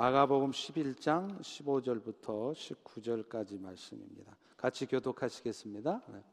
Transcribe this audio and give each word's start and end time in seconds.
마가복음 0.00 0.52
11장 0.52 1.42
15절부터 1.42 2.54
19절까지 2.54 3.60
말씀입니다. 3.60 4.34
같이 4.56 4.86
교독하시겠습니다. 4.86 6.00
네. 6.06 6.24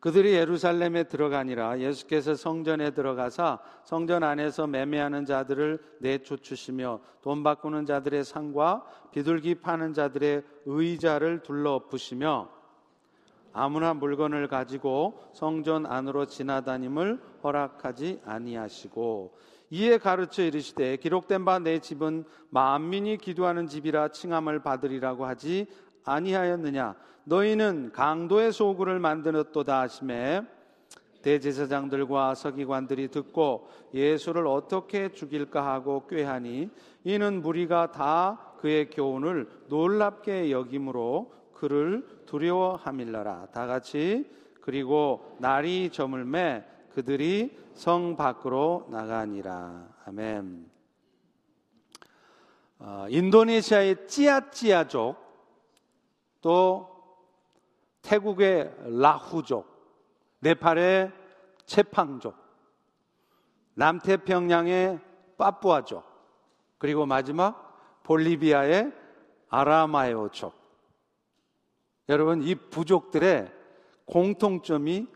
그들이 0.00 0.32
예루살렘에 0.32 1.04
들어가니라 1.04 1.78
예수께서 1.78 2.34
성전에 2.34 2.90
들어가사 2.90 3.60
성전 3.84 4.24
안에서 4.24 4.66
매매하는 4.66 5.24
자들을 5.24 5.78
내쫓으시며 6.00 6.98
돈 7.22 7.44
바꾸는 7.44 7.86
자들의 7.86 8.24
상과 8.24 8.84
비둘기 9.12 9.60
파는 9.60 9.94
자들의 9.94 10.42
의자를 10.66 11.44
둘러 11.44 11.74
엎으시며 11.74 12.50
아무나 13.52 13.94
물건을 13.94 14.48
가지고 14.48 15.30
성전 15.32 15.86
안으로 15.86 16.26
지나다님을 16.26 17.22
허락하지 17.44 18.22
아니하시고 18.24 19.32
이에 19.70 19.98
가르쳐 19.98 20.42
이르시되 20.42 20.96
기록된 20.96 21.44
바 21.44 21.58
내 21.60 21.78
집은 21.78 22.24
만민이 22.50 23.18
기도하는 23.18 23.66
집이라 23.66 24.08
칭함을 24.08 24.60
받으리라고 24.60 25.26
하지 25.26 25.66
아니하였느냐? 26.04 26.94
너희는 27.24 27.92
강도의 27.92 28.52
소굴을 28.52 28.98
만들었도다 28.98 29.80
하심에 29.82 30.42
대제사장들과 31.22 32.34
서기관들이 32.34 33.08
듣고 33.08 33.68
예수를 33.92 34.46
어떻게 34.46 35.12
죽일까 35.12 35.64
하고 35.64 36.06
꾀하니 36.06 36.70
이는 37.04 37.42
무리가 37.42 37.92
다 37.92 38.54
그의 38.58 38.88
교훈을 38.90 39.48
놀랍게 39.68 40.50
여김으로 40.50 41.30
그를 41.52 42.06
두려워함일러라. 42.26 43.48
다 43.52 43.66
같이 43.66 44.24
그리고 44.62 45.36
날이 45.38 45.90
저물매 45.90 46.64
그들이 46.94 47.56
성 47.74 48.16
밖으로 48.16 48.86
나가니라 48.90 49.88
아멘. 50.06 50.70
어, 52.78 53.06
인도네시아의 53.08 54.08
찌아찌아족 54.08 55.16
또 56.40 56.88
태국의 58.02 58.74
라후족, 59.00 59.66
네팔의 60.40 61.12
체팡족, 61.66 62.34
남태평양의 63.74 64.98
빠뿌아족, 65.36 66.04
그리고 66.78 67.06
마지막 67.06 68.02
볼리비아의 68.02 68.92
아라마에오족. 69.50 70.54
여러분, 72.08 72.42
이 72.42 72.54
부족들의 72.54 73.52
공통점이 74.06 75.06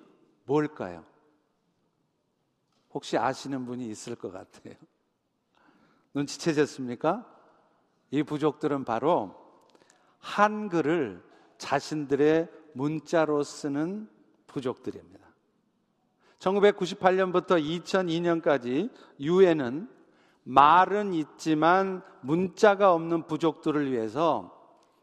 뭘까요? 0.45 1.05
혹시 2.95 3.19
아시는 3.19 3.67
분이 3.67 3.89
있을 3.89 4.15
것 4.15 4.33
같아요. 4.33 4.75
눈치채셨습니까? 6.15 7.27
이 8.13 8.23
부족들은 8.23 8.85
바로 8.85 9.35
한글을 10.21 11.23
자신들의 11.59 12.49
문자로 12.73 13.43
쓰는 13.43 14.09
부족들입니다. 14.47 15.25
1998년부터 16.39 17.61
2002년까지 17.61 18.91
유엔은 19.19 19.89
말은 20.45 21.15
있지만 21.15 22.03
문자가 22.21 22.93
없는 22.93 23.27
부족들을 23.27 23.91
위해서 23.91 24.53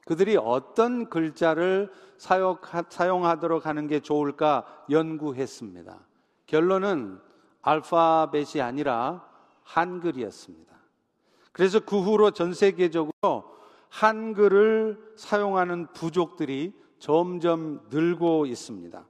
그들이 0.06 0.38
어떤 0.38 1.10
글자를 1.10 1.92
사용하도록 2.18 3.66
하는 3.66 3.88
게 3.88 4.00
좋을까 4.00 4.86
연구했습니다. 4.90 6.00
결론은 6.46 7.20
알파벳이 7.62 8.62
아니라 8.62 9.26
한글이었습니다. 9.64 10.72
그래서 11.52 11.80
그 11.80 12.00
후로 12.02 12.32
전 12.32 12.54
세계적으로 12.54 13.52
한글을 13.90 15.14
사용하는 15.18 15.88
부족들이 15.94 16.74
점점 16.98 17.82
늘고 17.90 18.46
있습니다. 18.46 19.06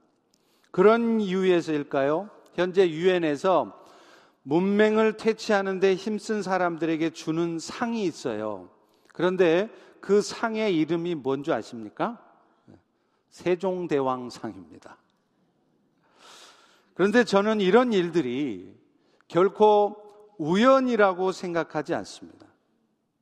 그런 0.70 1.20
이유에서일까요? 1.20 2.30
현재 2.54 2.88
유엔에서 2.88 3.80
문맹을 4.42 5.16
퇴치하는데 5.16 5.94
힘쓴 5.94 6.42
사람들에게 6.42 7.10
주는 7.10 7.58
상이 7.58 8.04
있어요. 8.04 8.70
그런데 9.12 9.70
그 10.00 10.20
상의 10.20 10.76
이름이 10.76 11.14
뭔지 11.16 11.52
아십니까? 11.52 12.18
세종대왕상입니다. 13.30 14.96
그런데 17.02 17.24
저는 17.24 17.60
이런 17.60 17.92
일들이 17.92 18.72
결코 19.26 19.96
우연이라고 20.38 21.32
생각하지 21.32 21.94
않습니다. 21.94 22.46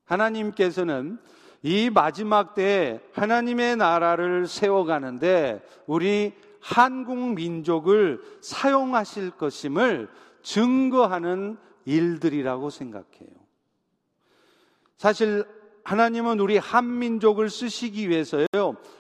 하나님께서는 0.05 1.19
이 1.63 1.89
마지막 1.89 2.53
때에 2.53 3.01
하나님의 3.15 3.77
나라를 3.77 4.47
세워가는데 4.47 5.65
우리 5.87 6.35
한국 6.61 7.33
민족을 7.33 8.21
사용하실 8.43 9.31
것임을 9.31 10.11
증거하는 10.43 11.57
일들이라고 11.87 12.69
생각해요. 12.69 13.31
사실 14.99 15.47
하나님은 15.85 16.39
우리 16.39 16.59
한민족을 16.59 17.49
쓰시기 17.49 18.11
위해서요, 18.11 18.47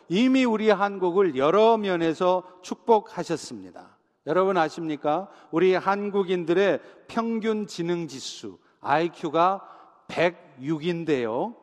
이미 0.08 0.46
우리 0.46 0.70
한국을 0.70 1.36
여러 1.36 1.76
면에서 1.76 2.44
축복하셨습니다. 2.62 3.99
여러분 4.26 4.56
아십니까? 4.56 5.28
우리 5.50 5.74
한국인들의 5.74 6.80
평균 7.08 7.66
지능 7.66 8.06
지수, 8.06 8.58
IQ가 8.80 9.66
106인데요. 10.08 11.56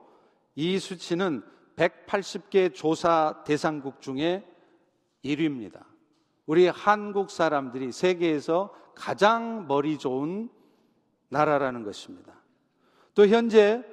이 0.56 0.80
수치는 0.80 1.44
180개 1.76 2.74
조사 2.74 3.44
대상국 3.46 4.02
중에 4.02 4.44
1위입니다. 5.24 5.84
우리 6.48 6.68
한국 6.68 7.30
사람들이 7.30 7.92
세계에서 7.92 8.74
가장 8.96 9.68
머리 9.68 10.00
좋은 10.00 10.50
나라라는 11.30 11.84
것입니다. 11.84 12.34
또 13.14 13.28
현재 13.28 13.84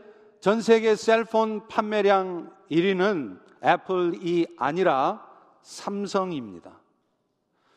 전 0.41 0.63
세계 0.63 0.95
셀폰 0.95 1.69
판매량 1.69 2.51
1위는 2.71 3.41
애플이 3.63 4.47
아니라 4.59 5.27
삼성입니다. 5.63 6.84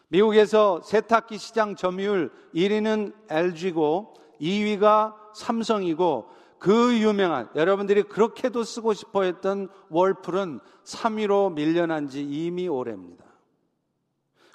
미국에서 0.09 0.81
세탁기 0.81 1.37
시장 1.37 1.75
점유율 1.75 2.31
1위는 2.55 3.13
LG고 3.29 4.13
2위가 4.39 5.13
삼성이고 5.33 6.29
그 6.59 6.97
유명한 6.97 7.49
여러분들이 7.55 8.03
그렇게도 8.03 8.63
쓰고 8.63 8.93
싶어 8.93 9.23
했던 9.23 9.69
월풀은 9.89 10.59
3위로 10.85 11.53
밀려난 11.53 12.07
지 12.07 12.23
이미 12.23 12.67
오래입니다. 12.67 13.25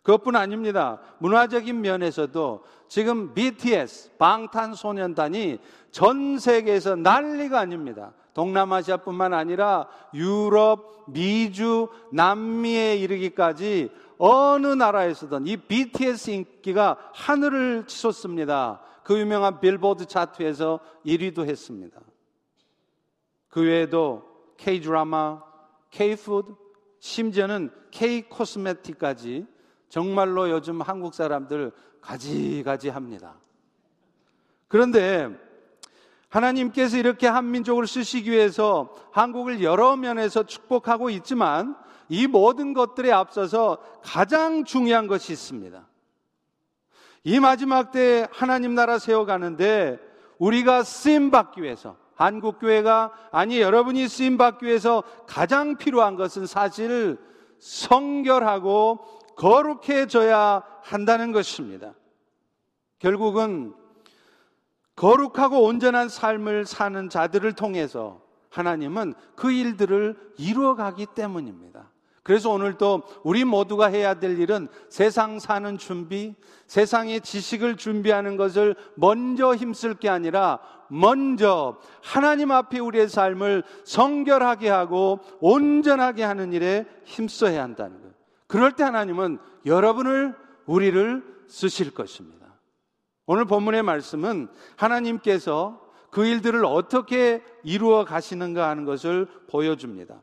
그것뿐 0.02 0.34
아닙니다. 0.34 1.00
문화적인 1.18 1.80
면에서도 1.80 2.64
지금 2.88 3.34
BTS, 3.34 4.16
방탄소년단이 4.18 5.58
전 5.92 6.38
세계에서 6.38 6.96
난리가 6.96 7.60
아닙니다. 7.60 8.12
동남아시아뿐만 8.34 9.32
아니라 9.32 9.86
유럽, 10.14 11.04
미주, 11.08 11.88
남미에 12.12 12.96
이르기까지 12.96 13.90
어느 14.24 14.68
나라에서든 14.68 15.48
이 15.48 15.56
BTS 15.56 16.30
인기가 16.30 16.96
하늘을 17.12 17.88
치솟습니다. 17.88 18.80
그 19.02 19.18
유명한 19.18 19.58
빌보드 19.58 20.06
차트에서 20.06 20.78
1위도 21.04 21.44
했습니다. 21.44 22.00
그 23.48 23.62
외에도 23.62 24.22
K 24.58 24.80
드라마, 24.80 25.42
K 25.90 26.14
푸드, 26.14 26.54
심지어는 27.00 27.72
K 27.90 28.28
코스메틱까지 28.28 29.44
정말로 29.88 30.50
요즘 30.50 30.80
한국 30.82 31.14
사람들 31.14 31.72
가지가지 32.00 32.90
합니다. 32.90 33.34
그런데 34.68 35.36
하나님께서 36.28 36.96
이렇게 36.96 37.26
한민족을 37.26 37.88
쓰시기 37.88 38.30
위해서 38.30 38.94
한국을 39.10 39.64
여러 39.64 39.96
면에서 39.96 40.44
축복하고 40.44 41.10
있지만 41.10 41.76
이 42.12 42.26
모든 42.26 42.74
것들에 42.74 43.10
앞서서 43.10 43.78
가장 44.02 44.64
중요한 44.64 45.06
것이 45.06 45.32
있습니다. 45.32 45.88
이 47.24 47.40
마지막 47.40 47.90
때 47.90 48.28
하나님 48.30 48.74
나라 48.74 48.98
세워가는데 48.98 49.98
우리가 50.36 50.82
쓰임 50.82 51.30
받기 51.30 51.62
위해서 51.62 51.96
한국 52.14 52.58
교회가 52.58 53.12
아니 53.30 53.62
여러분이 53.62 54.08
쓰임 54.08 54.36
받기 54.36 54.66
위해서 54.66 55.02
가장 55.26 55.78
필요한 55.78 56.16
것은 56.16 56.44
사실 56.44 57.16
성결하고 57.58 58.98
거룩해져야 59.36 60.64
한다는 60.82 61.32
것입니다. 61.32 61.94
결국은 62.98 63.72
거룩하고 64.96 65.62
온전한 65.62 66.10
삶을 66.10 66.66
사는 66.66 67.08
자들을 67.08 67.54
통해서 67.54 68.20
하나님은 68.50 69.14
그 69.34 69.50
일들을 69.50 70.34
이루어가기 70.36 71.06
때문입니다. 71.14 71.90
그래서 72.22 72.50
오늘 72.50 72.78
또 72.78 73.02
우리 73.24 73.44
모두가 73.44 73.86
해야 73.86 74.14
될 74.14 74.38
일은 74.38 74.68
세상 74.88 75.40
사는 75.40 75.76
준비, 75.76 76.34
세상의 76.68 77.20
지식을 77.20 77.76
준비하는 77.76 78.36
것을 78.36 78.76
먼저 78.94 79.54
힘쓸 79.54 79.94
게 79.94 80.08
아니라 80.08 80.60
먼저 80.88 81.80
하나님 82.02 82.52
앞에 82.52 82.78
우리의 82.78 83.08
삶을 83.08 83.64
성결하게 83.84 84.68
하고 84.68 85.20
온전하게 85.40 86.22
하는 86.22 86.52
일에 86.52 86.86
힘써야 87.04 87.62
한다는 87.62 87.98
거예요. 87.98 88.12
그럴 88.46 88.72
때 88.72 88.84
하나님은 88.84 89.38
여러분을 89.66 90.36
우리를 90.66 91.24
쓰실 91.48 91.92
것입니다. 91.92 92.42
오늘 93.26 93.46
본문의 93.46 93.82
말씀은 93.82 94.48
하나님께서 94.76 95.80
그 96.10 96.26
일들을 96.26 96.64
어떻게 96.66 97.42
이루어 97.64 98.04
가시는가 98.04 98.68
하는 98.68 98.84
것을 98.84 99.26
보여줍니다. 99.48 100.20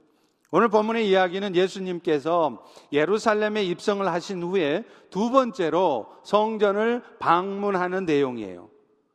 오늘 0.51 0.67
본문의 0.67 1.07
이야기는 1.07 1.55
예수님께서 1.55 2.65
예루살렘에 2.91 3.63
입성을 3.63 4.05
하신 4.07 4.41
후에 4.41 4.83
두 5.11 5.29
번째로 5.29 6.07
성전을 6.23 7.03
방문하는 7.19 8.05
내용이에요. 8.05 8.69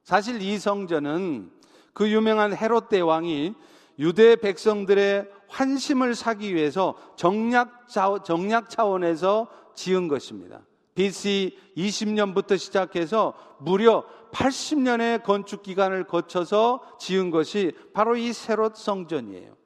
사실 0.05 0.41
이 0.43 0.59
성전은 0.59 1.51
그 1.93 2.09
유명한 2.09 2.57
헤롯 2.57 2.89
대왕이 2.89 3.55
유대 3.99 4.37
백성들의 4.37 5.29
환심을 5.49 6.15
사기 6.15 6.55
위해서 6.55 6.95
정략, 7.17 7.89
정략 8.25 8.71
차원에서 8.71 9.49
지은 9.75 10.07
것입니다. 10.07 10.61
BC 10.95 11.59
20년부터 11.77 12.57
시작해서 12.57 13.35
무려 13.59 14.05
80년의 14.33 15.25
건축 15.25 15.63
기간을 15.63 16.05
거쳐서 16.05 16.81
지은 17.01 17.31
것이 17.31 17.73
바로 17.93 18.17
이 18.17 18.33
세롯 18.33 18.77
성전이에요. 18.77 19.64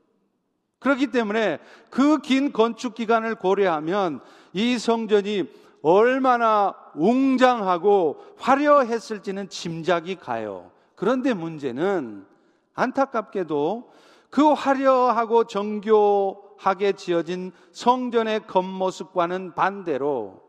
그렇기 0.78 1.08
때문에 1.08 1.58
그 1.90 2.18
긴 2.18 2.52
건축 2.52 2.94
기간을 2.94 3.34
고려하면 3.36 4.20
이 4.52 4.78
성전이 4.78 5.44
얼마나 5.82 6.74
웅장하고 6.94 8.24
화려했을지는 8.38 9.48
짐작이 9.48 10.16
가요. 10.16 10.70
그런데 10.94 11.34
문제는 11.34 12.26
안타깝게도 12.74 13.90
그 14.30 14.52
화려하고 14.52 15.44
정교하게 15.44 16.92
지어진 16.92 17.52
성전의 17.72 18.46
겉모습과는 18.46 19.54
반대로 19.54 20.42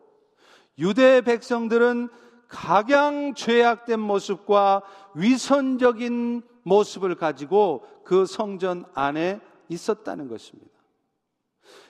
유대 0.77 1.21
백성들은 1.21 2.09
각양 2.47 3.35
죄악된 3.35 3.99
모습과 3.99 4.81
위선적인 5.13 6.41
모습을 6.63 7.15
가지고 7.15 7.85
그 8.03 8.25
성전 8.25 8.85
안에 8.95 9.39
있었다는 9.69 10.27
것입니다. 10.27 10.71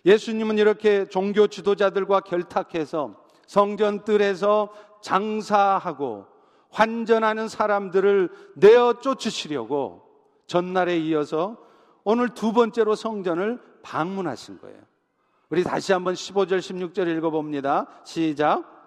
예수님은 0.05 0.57
이렇게 0.57 1.05
종교 1.05 1.47
지도자들과 1.47 2.21
결탁해서 2.21 3.23
성전 3.47 4.03
뜰에서 4.03 4.69
장사하고 5.01 6.25
환전하는 6.69 7.47
사람들을 7.47 8.29
내어 8.55 8.99
쫓으시려고 8.99 10.03
전날에 10.45 10.97
이어서 10.99 11.57
오늘 12.03 12.29
두 12.29 12.53
번째로 12.53 12.95
성전을 12.95 13.59
방문하신 13.81 14.59
거예요. 14.59 14.77
우리 15.49 15.63
다시 15.63 15.93
한번 15.93 16.13
15절, 16.13 16.59
16절 16.59 17.17
읽어봅니다. 17.17 17.87
시작. 18.03 18.78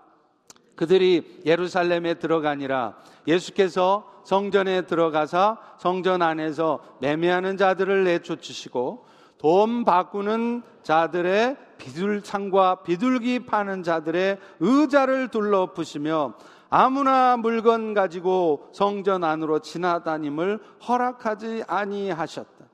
그들이 0.76 1.42
예루살렘에 1.44 2.14
들어가니라 2.14 2.96
예수께서 3.26 4.10
성전에 4.24 4.82
들어가사 4.82 5.58
성전 5.78 6.22
안에서 6.22 6.80
매매하는 7.00 7.56
자들을 7.56 8.04
내쫓으시고 8.04 9.06
돈 9.38 9.84
바꾸는 9.84 10.62
자들의 10.82 11.56
비둘창과 11.78 12.82
비둘기 12.84 13.40
파는 13.40 13.82
자들의 13.82 14.38
의자를 14.60 15.28
둘러 15.28 15.72
푸시며 15.72 16.34
아무나 16.70 17.36
물건 17.36 17.92
가지고 17.92 18.70
성전 18.72 19.25
안으로 19.25 19.58
지나다님을 19.58 20.60
허락하지 20.88 21.64
아니하셨다. 21.66 22.64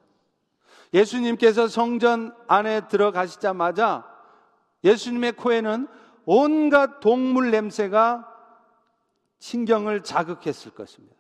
예수님께서 0.94 1.68
성전 1.68 2.34
안에 2.46 2.82
들어가시자마자 2.88 4.04
예수님의 4.84 5.32
코에는 5.32 5.88
온갖 6.30 7.00
동물 7.00 7.50
냄새가 7.50 8.28
신경을 9.38 10.02
자극했을 10.02 10.72
것입니다. 10.72 11.16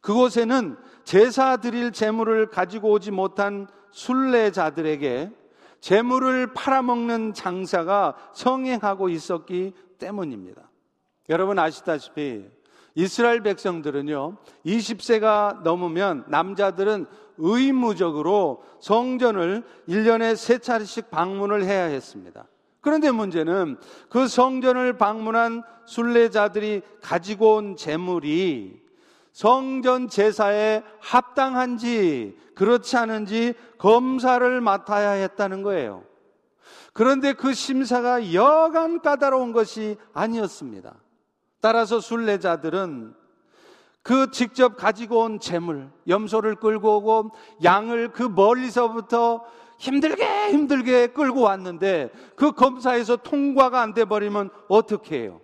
그곳에는 0.00 0.78
제사 1.04 1.58
드릴 1.58 1.92
재물을 1.92 2.46
가지고 2.46 2.92
오지 2.92 3.10
못한 3.10 3.68
순례자들에게 3.90 5.32
재물을 5.80 6.54
팔아먹는 6.54 7.34
장사가 7.34 8.16
성행하고 8.32 9.10
있었기 9.10 9.74
때문입니다. 9.98 10.70
여러분 11.28 11.58
아시다시피 11.58 12.46
이스라엘 12.94 13.42
백성들은요, 13.42 14.38
20세가 14.64 15.60
넘으면 15.60 16.24
남자들은 16.28 17.04
의무적으로 17.36 18.64
성전을 18.80 19.62
1년에 19.90 20.36
세 20.36 20.56
차례씩 20.56 21.10
방문을 21.10 21.64
해야 21.64 21.84
했습니다. 21.84 22.46
그런데 22.80 23.10
문제는 23.10 23.76
그 24.08 24.28
성전을 24.28 24.98
방문한 24.98 25.62
순례자들이 25.84 26.82
가지고 27.02 27.56
온 27.56 27.76
재물이 27.76 28.80
성전 29.32 30.08
제사에 30.08 30.82
합당한지 31.00 32.36
그렇지 32.54 32.96
않은지 32.96 33.54
검사를 33.78 34.60
맡아야 34.60 35.10
했다는 35.10 35.62
거예요. 35.62 36.04
그런데 36.92 37.32
그 37.32 37.54
심사가 37.54 38.32
여간 38.32 39.00
까다로운 39.00 39.52
것이 39.52 39.96
아니었습니다. 40.12 40.94
따라서 41.60 42.00
순례자들은 42.00 43.14
그 44.02 44.30
직접 44.30 44.76
가지고 44.76 45.20
온 45.20 45.38
재물, 45.38 45.90
염소를 46.08 46.56
끌고 46.56 46.96
오고 46.96 47.30
양을 47.62 48.12
그 48.12 48.22
멀리서부터 48.22 49.44
힘들게 49.78 50.50
힘들게 50.50 51.08
끌고 51.08 51.40
왔는데 51.40 52.10
그 52.36 52.52
검사에서 52.52 53.16
통과가 53.16 53.80
안 53.80 53.94
돼 53.94 54.04
버리면 54.04 54.50
어떻게 54.68 55.20
해요? 55.22 55.40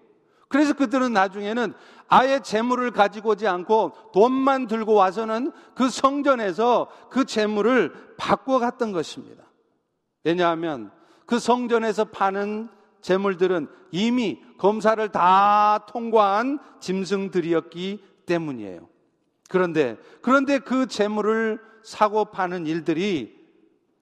그래서 0.48 0.74
그들은 0.74 1.12
나중에는 1.12 1.72
아예 2.08 2.40
재물을 2.40 2.90
가지고 2.90 3.30
오지 3.30 3.48
않고 3.48 3.92
돈만 4.12 4.66
들고 4.66 4.94
와서는 4.94 5.52
그 5.74 5.88
성전에서 5.88 6.88
그 7.10 7.24
재물을 7.24 7.92
바꿔 8.18 8.58
갔던 8.58 8.92
것입니다. 8.92 9.44
왜냐하면 10.22 10.90
그 11.26 11.38
성전에서 11.38 12.06
파는 12.06 12.68
재물들은 13.00 13.68
이미 13.90 14.40
검사를 14.58 15.06
다 15.10 15.86
통과한 15.88 16.58
짐승들이었기 16.80 18.04
때문이에요. 18.26 18.88
그런데 19.48 19.96
그런데 20.20 20.58
그 20.58 20.86
재물을 20.86 21.60
사고 21.82 22.26
파는 22.26 22.66
일들이 22.66 23.43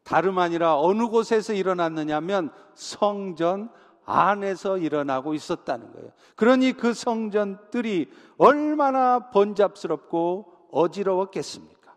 다름 0.04 0.38
아니라 0.38 0.78
어느 0.78 1.06
곳에서 1.06 1.52
일어났느냐면 1.52 2.50
성전 2.75 3.71
안에서 4.04 4.78
일어나고 4.78 5.35
있었다는 5.35 5.92
거예요. 5.92 6.11
그러니 6.35 6.73
그 6.73 6.92
성전들이 6.92 8.11
얼마나 8.37 9.30
번잡스럽고 9.30 10.68
어지러웠겠습니까? 10.71 11.94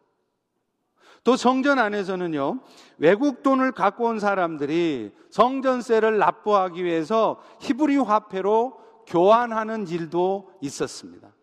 또 1.24 1.36
성전 1.36 1.80
안에서는요, 1.80 2.60
외국 3.00 3.42
돈을 3.42 3.72
갖고 3.72 4.06
온 4.06 4.20
사람들이 4.20 5.12
성전세를 5.32 6.20
납부하기 6.20 6.84
위해서 6.84 7.42
히브리 7.62 7.98
화폐로 7.98 8.78
교환하는 9.08 9.88
일도 9.88 10.52
있었습니다. 10.62 11.34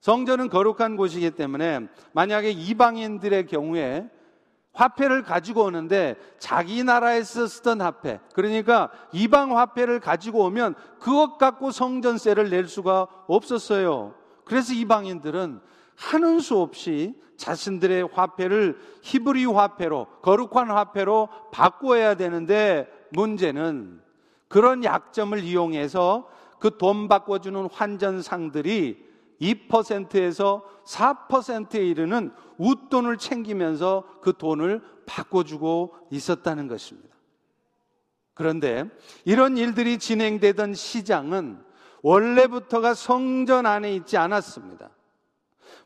성전은 0.00 0.50
거룩한 0.50 0.96
곳이기 0.96 1.30
때문에 1.30 1.88
만약에 2.12 2.50
이방인들의 2.50 3.46
경우에 3.46 4.10
화폐를 4.74 5.22
가지고 5.22 5.64
오는데 5.64 6.16
자기 6.38 6.84
나라에서 6.84 7.46
쓰던 7.46 7.80
화폐, 7.80 8.20
그러니까 8.34 8.90
이방 9.12 9.56
화폐를 9.56 10.00
가지고 10.00 10.44
오면 10.44 10.74
그것 10.98 11.38
갖고 11.38 11.70
성전세를 11.70 12.50
낼 12.50 12.68
수가 12.68 13.06
없었어요. 13.26 14.14
그래서 14.44 14.74
이방인들은 14.74 15.60
하는 15.96 16.40
수 16.40 16.58
없이 16.58 17.14
자신들의 17.36 18.08
화폐를 18.12 18.78
히브리 19.02 19.46
화폐로, 19.46 20.06
거룩한 20.22 20.70
화폐로 20.70 21.28
바꿔야 21.52 22.14
되는데 22.14 22.88
문제는 23.10 24.00
그런 24.48 24.84
약점을 24.84 25.38
이용해서 25.38 26.28
그 26.64 26.78
돈 26.78 27.08
바꿔주는 27.08 27.68
환전상들이 27.70 29.04
2%에서 29.44 30.64
4%에 30.86 31.86
이르는 31.86 32.32
웃돈을 32.58 33.18
챙기면서 33.18 34.04
그 34.22 34.32
돈을 34.36 34.82
바꿔주고 35.06 35.94
있었다는 36.10 36.68
것입니다. 36.68 37.14
그런데 38.32 38.84
이런 39.24 39.56
일들이 39.56 39.98
진행되던 39.98 40.74
시장은 40.74 41.62
원래부터가 42.02 42.94
성전 42.94 43.66
안에 43.66 43.94
있지 43.94 44.16
않았습니다. 44.16 44.90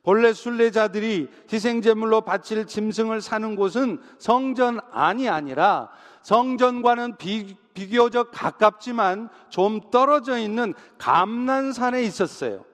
본래 0.02 0.32
순례자들이 0.32 1.28
희생제물로 1.52 2.22
바칠 2.22 2.66
짐승을 2.66 3.20
사는 3.20 3.56
곳은 3.56 4.00
성전 4.18 4.80
안이 4.90 5.28
아니라 5.28 5.90
성전과는 6.22 7.16
비, 7.18 7.56
비교적 7.74 8.30
가깝지만 8.32 9.28
좀 9.50 9.80
떨어져 9.90 10.38
있는 10.38 10.74
감난산에 10.98 12.02
있었어요. 12.02 12.64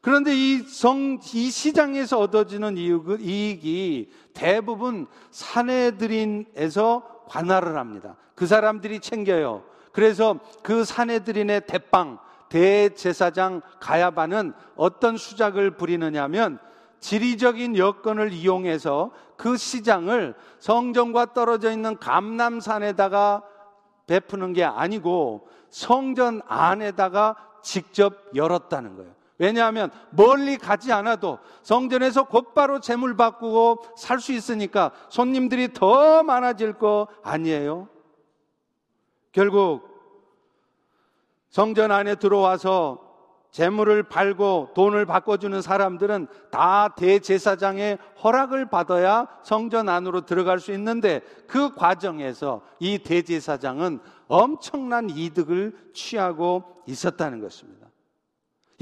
그런데 0.00 0.34
이 0.34 0.58
성, 0.58 1.18
이 1.34 1.50
시장에서 1.50 2.18
얻어지는 2.18 2.76
이익이 2.76 4.10
대부분 4.34 5.06
사내들인에서 5.30 7.24
관할을 7.28 7.76
합니다. 7.76 8.16
그 8.34 8.46
사람들이 8.46 9.00
챙겨요. 9.00 9.62
그래서 9.92 10.38
그 10.62 10.84
사내들인의 10.84 11.66
대빵, 11.66 12.18
대제사장 12.48 13.62
가야바는 13.80 14.52
어떤 14.76 15.16
수작을 15.16 15.72
부리느냐면 15.72 16.58
지리적인 17.00 17.76
여건을 17.76 18.32
이용해서 18.32 19.10
그 19.36 19.56
시장을 19.56 20.34
성전과 20.60 21.34
떨어져 21.34 21.72
있는 21.72 21.96
감남산에다가 21.98 23.42
베푸는 24.06 24.52
게 24.52 24.64
아니고 24.64 25.48
성전 25.70 26.42
안에다가 26.46 27.36
직접 27.62 28.14
열었다는 28.34 28.96
거예요. 28.96 29.21
왜냐하면 29.42 29.90
멀리 30.10 30.56
가지 30.56 30.92
않아도 30.92 31.40
성전에서 31.64 32.28
곧바로 32.28 32.78
재물 32.78 33.16
바꾸고 33.16 33.84
살 33.96 34.20
수 34.20 34.32
있으니까 34.32 34.92
손님들이 35.08 35.72
더 35.72 36.22
많아질 36.22 36.74
거 36.74 37.08
아니에요? 37.24 37.88
결국 39.32 39.88
성전 41.50 41.90
안에 41.90 42.14
들어와서 42.14 43.00
재물을 43.50 44.04
팔고 44.04 44.70
돈을 44.76 45.06
바꿔주는 45.06 45.60
사람들은 45.60 46.28
다 46.52 46.94
대제사장의 46.96 47.98
허락을 48.22 48.70
받아야 48.70 49.26
성전 49.42 49.88
안으로 49.88 50.20
들어갈 50.20 50.60
수 50.60 50.70
있는데 50.72 51.20
그 51.48 51.74
과정에서 51.74 52.62
이 52.78 53.00
대제사장은 53.00 53.98
엄청난 54.28 55.10
이득을 55.10 55.90
취하고 55.94 56.84
있었다는 56.86 57.40
것입니다. 57.40 57.81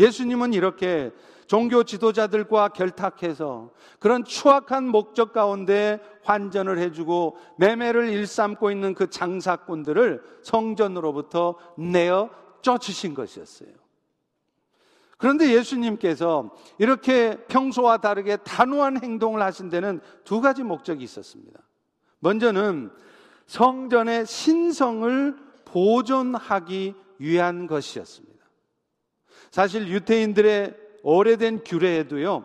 예수님은 0.00 0.54
이렇게 0.54 1.12
종교 1.46 1.82
지도자들과 1.84 2.68
결탁해서 2.68 3.70
그런 3.98 4.24
추악한 4.24 4.86
목적 4.86 5.32
가운데 5.32 6.00
환전을 6.22 6.78
해주고 6.78 7.36
매매를 7.58 8.08
일삼고 8.08 8.70
있는 8.70 8.94
그 8.94 9.10
장사꾼들을 9.10 10.22
성전으로부터 10.42 11.56
내어 11.76 12.30
쫓으신 12.62 13.14
것이었어요. 13.14 13.68
그런데 15.18 15.52
예수님께서 15.52 16.50
이렇게 16.78 17.36
평소와 17.48 17.98
다르게 17.98 18.38
단호한 18.38 19.02
행동을 19.02 19.42
하신 19.42 19.68
데는 19.68 20.00
두 20.24 20.40
가지 20.40 20.62
목적이 20.62 21.04
있었습니다. 21.04 21.60
먼저는 22.20 22.90
성전의 23.46 24.24
신성을 24.24 25.36
보존하기 25.66 26.94
위한 27.18 27.66
것이었습니다. 27.66 28.29
사실 29.50 29.88
유태인들의 29.88 30.74
오래된 31.02 31.62
규례에도요, 31.64 32.44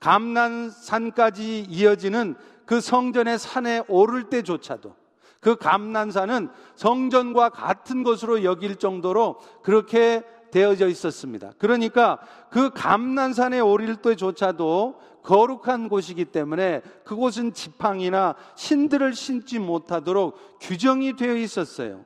감난산까지 0.00 1.66
이어지는 1.68 2.36
그 2.64 2.80
성전의 2.80 3.38
산에 3.38 3.82
오를 3.88 4.24
때조차도 4.24 4.94
그 5.40 5.56
감난산은 5.56 6.48
성전과 6.76 7.50
같은 7.50 8.02
것으로 8.02 8.44
여길 8.44 8.76
정도로 8.76 9.38
그렇게 9.62 10.22
되어져 10.50 10.88
있었습니다. 10.88 11.52
그러니까 11.58 12.18
그 12.50 12.70
감난산에 12.70 13.60
오릴 13.60 13.96
때조차도 13.96 15.00
거룩한 15.22 15.88
곳이기 15.88 16.26
때문에 16.26 16.80
그곳은 17.04 17.52
지팡이나 17.52 18.34
신들을 18.56 19.14
신지 19.14 19.58
못하도록 19.58 20.58
규정이 20.60 21.16
되어 21.16 21.36
있었어요. 21.36 22.04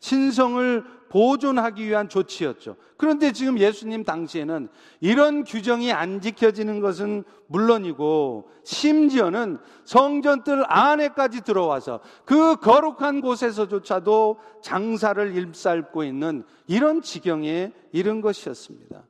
신성을 0.00 0.84
보존하기 1.16 1.82
위한 1.86 2.10
조치였죠. 2.10 2.76
그런데 2.98 3.32
지금 3.32 3.58
예수님 3.58 4.04
당시에는 4.04 4.68
이런 5.00 5.44
규정이 5.44 5.90
안 5.90 6.20
지켜지는 6.20 6.80
것은 6.80 7.24
물론이고 7.46 8.50
심지어는 8.64 9.56
성전들 9.86 10.64
안에까지 10.70 11.40
들어와서 11.40 12.00
그 12.26 12.56
거룩한 12.56 13.22
곳에서조차도 13.22 14.36
장사를 14.60 15.34
일삼고 15.34 16.04
있는 16.04 16.44
이런 16.66 17.00
지경에 17.00 17.72
이른 17.92 18.20
것이었습니다. 18.20 19.02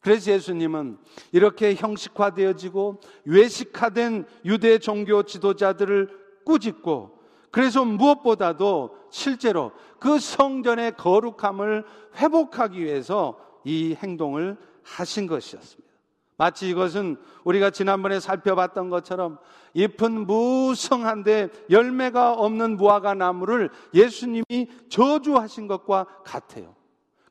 그래서 0.00 0.32
예수님은 0.32 0.96
이렇게 1.32 1.74
형식화되어지고 1.74 3.02
외식화된 3.26 4.24
유대 4.46 4.78
종교 4.78 5.24
지도자들을 5.24 6.08
꾸짖고 6.46 7.19
그래서 7.50 7.84
무엇보다도 7.84 8.96
실제로 9.10 9.72
그 9.98 10.18
성전의 10.18 10.96
거룩함을 10.96 11.84
회복하기 12.16 12.82
위해서 12.82 13.38
이 13.64 13.96
행동을 14.00 14.56
하신 14.82 15.26
것이었습니다. 15.26 15.90
마치 16.36 16.70
이것은 16.70 17.18
우리가 17.44 17.68
지난번에 17.68 18.18
살펴봤던 18.18 18.88
것처럼 18.88 19.38
잎은 19.74 20.26
무성한데 20.26 21.50
열매가 21.68 22.32
없는 22.32 22.78
무화과 22.78 23.12
나무를 23.14 23.68
예수님이 23.92 24.70
저주하신 24.88 25.66
것과 25.66 26.06
같아요. 26.24 26.74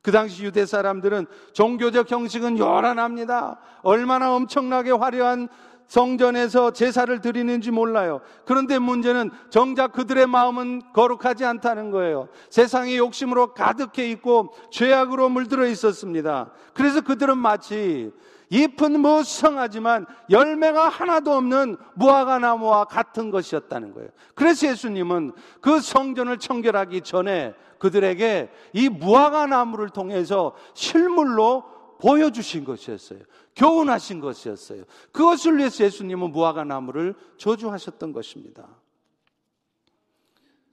그 0.01 0.11
당시 0.11 0.45
유대 0.45 0.65
사람들은 0.65 1.25
종교적 1.53 2.09
형식은 2.09 2.57
요란합니다. 2.57 3.59
얼마나 3.81 4.33
엄청나게 4.35 4.91
화려한 4.91 5.49
성전에서 5.89 6.71
제사를 6.71 7.19
드리는지 7.19 7.71
몰라요. 7.71 8.21
그런데 8.45 8.79
문제는 8.79 9.31
정작 9.49 9.91
그들의 9.91 10.27
마음은 10.27 10.93
거룩하지 10.93 11.43
않다는 11.43 11.91
거예요. 11.91 12.29
세상의 12.49 12.97
욕심으로 12.97 13.53
가득해 13.53 14.09
있고 14.11 14.53
죄악으로 14.71 15.29
물들어 15.29 15.65
있었습니다. 15.65 16.51
그래서 16.73 17.01
그들은 17.01 17.37
마치 17.37 18.11
잎은 18.51 18.99
무성하지만 18.99 20.05
열매가 20.29 20.89
하나도 20.89 21.33
없는 21.33 21.77
무화과 21.95 22.39
나무와 22.39 22.85
같은 22.85 23.31
것이었다는 23.31 23.93
거예요. 23.93 24.09
그래서 24.35 24.67
예수님은 24.67 25.33
그 25.59 25.79
성전을 25.79 26.37
청결하기 26.37 27.01
전에 27.01 27.55
그들에게 27.79 28.49
이 28.73 28.89
무화과 28.89 29.47
나무를 29.47 29.89
통해서 29.89 30.53
실물로 30.75 31.63
보여주신 31.99 32.63
것이었어요. 32.63 33.19
교훈하신 33.59 34.21
것이었어요. 34.21 34.85
그것을 35.11 35.57
위해서 35.57 35.83
예수님은 35.83 36.31
무화과 36.31 36.63
나무를 36.63 37.13
저주하셨던 37.37 38.13
것입니다. 38.13 38.69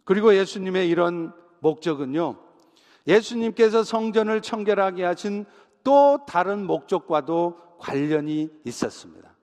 그리고 0.05 0.33
예수님의 0.37 0.89
이런 0.89 1.35
목적은요. 1.59 2.39
예수님께서 3.09 3.83
성전을 3.83 4.41
청결하게 4.41 5.03
하신 5.03 5.47
또 5.83 6.25
다른 6.29 6.65
목적과도 6.65 7.59
관련이 7.79 8.51
있었습니다. 8.65 9.35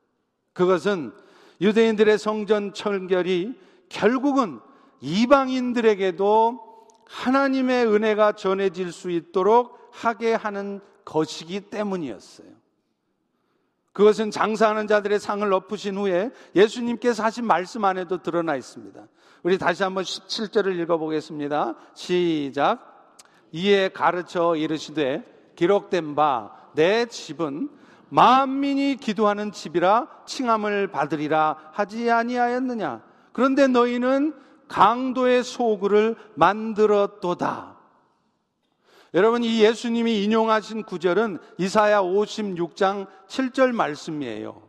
그것은 0.54 1.12
유대인들의 1.60 2.18
성전 2.18 2.74
청결이 2.74 3.60
결국은 3.90 4.62
이방인들에게도 5.02 6.88
하나님의 7.08 7.88
은혜가 7.88 8.34
전해질 8.34 8.94
수 8.94 9.12
있도록 9.12 9.78
하게 9.92 10.34
하는 10.34 10.80
것이기 11.04 11.60
때문이었어요. 11.70 12.63
그것은 13.94 14.32
장사하는 14.32 14.88
자들의 14.88 15.20
상을 15.20 15.52
엎으신 15.54 15.98
후에 15.98 16.32
예수님께서 16.56 17.24
하신 17.24 17.46
말씀 17.46 17.86
안에도 17.86 18.22
드러나 18.22 18.56
있습니다. 18.56 19.02
우리 19.44 19.58
다시 19.58 19.84
한번 19.84 20.04
17절을 20.04 20.78
읽어보겠습니다. 20.82 21.76
시작. 21.94 22.90
이에 23.52 23.90
가르쳐 23.90 24.56
이르시되 24.56 25.24
기록된 25.56 26.16
바 26.16 26.64
내 26.74 27.06
집은 27.06 27.70
만민이 28.10 28.98
기도하는 28.98 29.52
집이라 29.52 30.08
칭함을 30.26 30.88
받으리라 30.88 31.58
하지 31.72 32.12
아니하였느냐. 32.12 33.02
그런데 33.32 33.68
너희는 33.68 34.34
강도의 34.68 35.44
소굴을 35.44 36.16
만들었도다. 36.36 37.76
여러분 39.14 39.44
이 39.44 39.62
예수님이 39.62 40.24
인용하신 40.24 40.84
구절은 40.84 41.38
이사야 41.60 42.02
56장 42.02 43.08
7절 43.28 43.72
말씀이에요. 43.72 44.62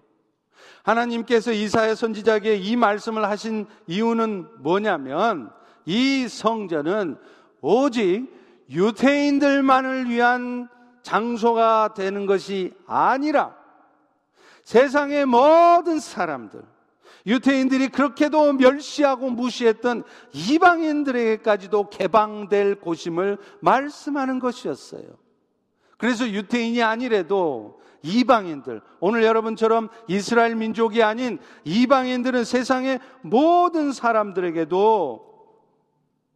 하나님께서 0.83 1.53
이사야 1.53 1.95
선지자에게 1.95 2.57
이 2.57 2.77
말씀을 2.77 3.29
하신 3.29 3.67
이유는 3.87 4.63
뭐냐면 4.63 5.51
이 5.87 6.29
성전은 6.29 7.17
오직 7.63 8.31
유태인들만을 8.69 10.11
위한 10.11 10.69
장소가 11.03 11.95
되는 11.95 12.27
것이 12.27 12.75
아니라 12.87 13.55
세상의 14.65 15.27
모든 15.27 16.01
사람들, 16.01 16.63
유태인들이 17.27 17.89
그렇게도 17.89 18.53
멸시하고 18.55 19.31
무시했던 19.31 20.05
이방인들에게까지도 20.33 21.89
개방될 21.91 22.77
곳임을 22.77 23.39
말씀하는 23.61 24.39
것이었어요. 24.39 25.05
그래서 25.97 26.29
유태인이 26.29 26.83
아니래도 26.83 27.81
이방인들, 28.03 28.83
오늘 29.01 29.23
여러분처럼 29.25 29.89
이스라엘 30.09 30.55
민족이 30.55 31.03
아닌 31.03 31.39
이방인들은 31.65 32.45
세상의 32.45 33.01
모든 33.23 33.93
사람들에게도 33.93 35.35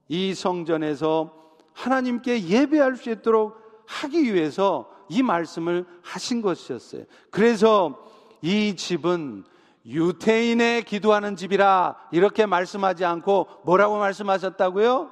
이 0.08 0.32
성전에서 0.32 1.34
하나님께 1.74 2.44
예배할 2.44 2.96
수 2.96 3.10
있도록 3.10 3.56
하기 3.86 4.32
위해서 4.32 4.90
이 5.10 5.22
말씀을 5.22 5.84
하신 6.02 6.40
것이었어요. 6.40 7.04
그래서 7.30 7.98
이 8.40 8.74
집은 8.74 9.44
유태인의 9.86 10.84
기도하는 10.84 11.36
집이라 11.36 11.96
이렇게 12.12 12.46
말씀하지 12.46 13.04
않고 13.04 13.48
뭐라고 13.64 13.98
말씀하셨다고요? 13.98 15.10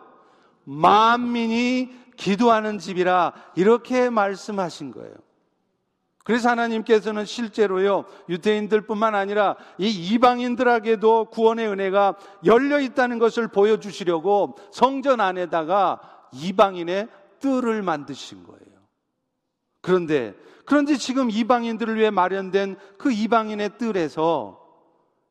만민이 0.64 1.90
기도하는 2.16 2.78
집이라 2.78 3.32
이렇게 3.54 4.10
말씀하신 4.10 4.90
거예요. 4.92 5.14
그래서 6.24 6.50
하나님께서는 6.50 7.24
실제로요, 7.24 8.04
유태인들 8.28 8.80
뿐만 8.80 9.14
아니라 9.14 9.54
이 9.78 9.88
이방인들에게도 9.88 11.26
구원의 11.26 11.68
은혜가 11.68 12.16
열려 12.44 12.80
있다는 12.80 13.20
것을 13.20 13.46
보여주시려고 13.46 14.56
성전 14.72 15.20
안에다가 15.20 16.00
이방인의 16.32 17.06
뜰을 17.38 17.82
만드신 17.82 18.42
거예요. 18.42 18.58
그런데, 19.80 20.34
그런데 20.66 20.96
지금 20.96 21.30
이방인들을 21.30 21.96
위해 21.96 22.10
마련된 22.10 22.76
그 22.98 23.12
이방인의 23.12 23.78
뜰에서 23.78 24.60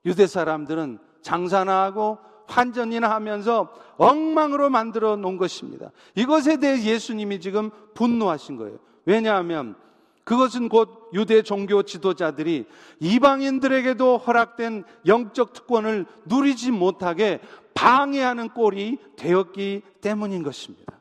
유대 0.05 0.27
사람들은 0.27 0.99
장사나 1.21 1.83
하고 1.83 2.17
환전이나 2.47 3.09
하면서 3.09 3.73
엉망으로 3.97 4.69
만들어 4.69 5.15
놓은 5.15 5.37
것입니다. 5.37 5.91
이것에 6.15 6.57
대해 6.57 6.83
예수님이 6.83 7.39
지금 7.39 7.69
분노하신 7.95 8.57
거예요. 8.57 8.77
왜냐하면 9.05 9.75
그것은 10.23 10.69
곧 10.69 11.09
유대 11.13 11.41
종교 11.41 11.83
지도자들이 11.83 12.65
이방인들에게도 12.99 14.17
허락된 14.17 14.83
영적 15.05 15.53
특권을 15.53 16.05
누리지 16.25 16.71
못하게 16.71 17.39
방해하는 17.73 18.49
꼴이 18.49 18.97
되었기 19.17 19.81
때문인 20.01 20.43
것입니다. 20.43 20.99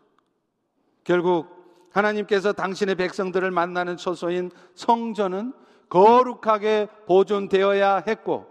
결국 1.04 1.53
하나님께서 1.94 2.52
당신의 2.52 2.96
백성들을 2.96 3.50
만나는 3.50 3.96
초소인 3.96 4.50
성전은 4.74 5.52
거룩하게 5.88 6.88
보존되어야 7.06 8.02
했고, 8.06 8.46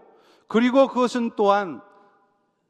그리고 0.48 0.88
그것은 0.88 1.32
또한 1.36 1.82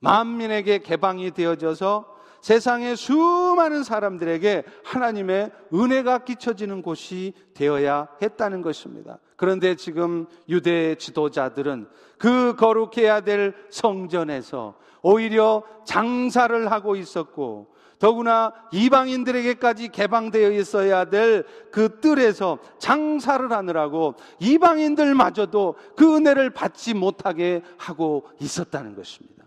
만민에게 0.00 0.78
개방이 0.78 1.30
되어져서 1.30 2.12
세상의 2.40 2.96
수많은 2.96 3.84
사람들에게 3.84 4.64
하나님의 4.84 5.50
은혜가 5.72 6.24
끼쳐지는 6.24 6.82
곳이 6.82 7.32
되어야 7.54 8.08
했다는 8.20 8.60
것입니다. 8.60 9.18
그런데 9.36 9.76
지금 9.76 10.26
유대 10.48 10.94
지도자들은 10.96 11.88
그 12.18 12.54
거룩해야 12.56 13.22
될 13.22 13.54
성전에서 13.70 14.74
오히려 15.00 15.62
장사를 15.86 16.70
하고 16.70 16.96
있었고 16.96 17.73
더구나 17.98 18.52
이방인들에게까지 18.72 19.88
개방되어 19.88 20.52
있어야 20.52 21.04
될 21.06 21.44
그 21.74 21.98
뜰에서 21.98 22.60
장사를 22.78 23.50
하느라고 23.50 24.14
이방인들마저도 24.38 25.74
그 25.96 26.14
은혜를 26.14 26.50
받지 26.50 26.94
못하게 26.94 27.62
하고 27.76 28.30
있었다는 28.40 28.94
것입니다. 28.94 29.44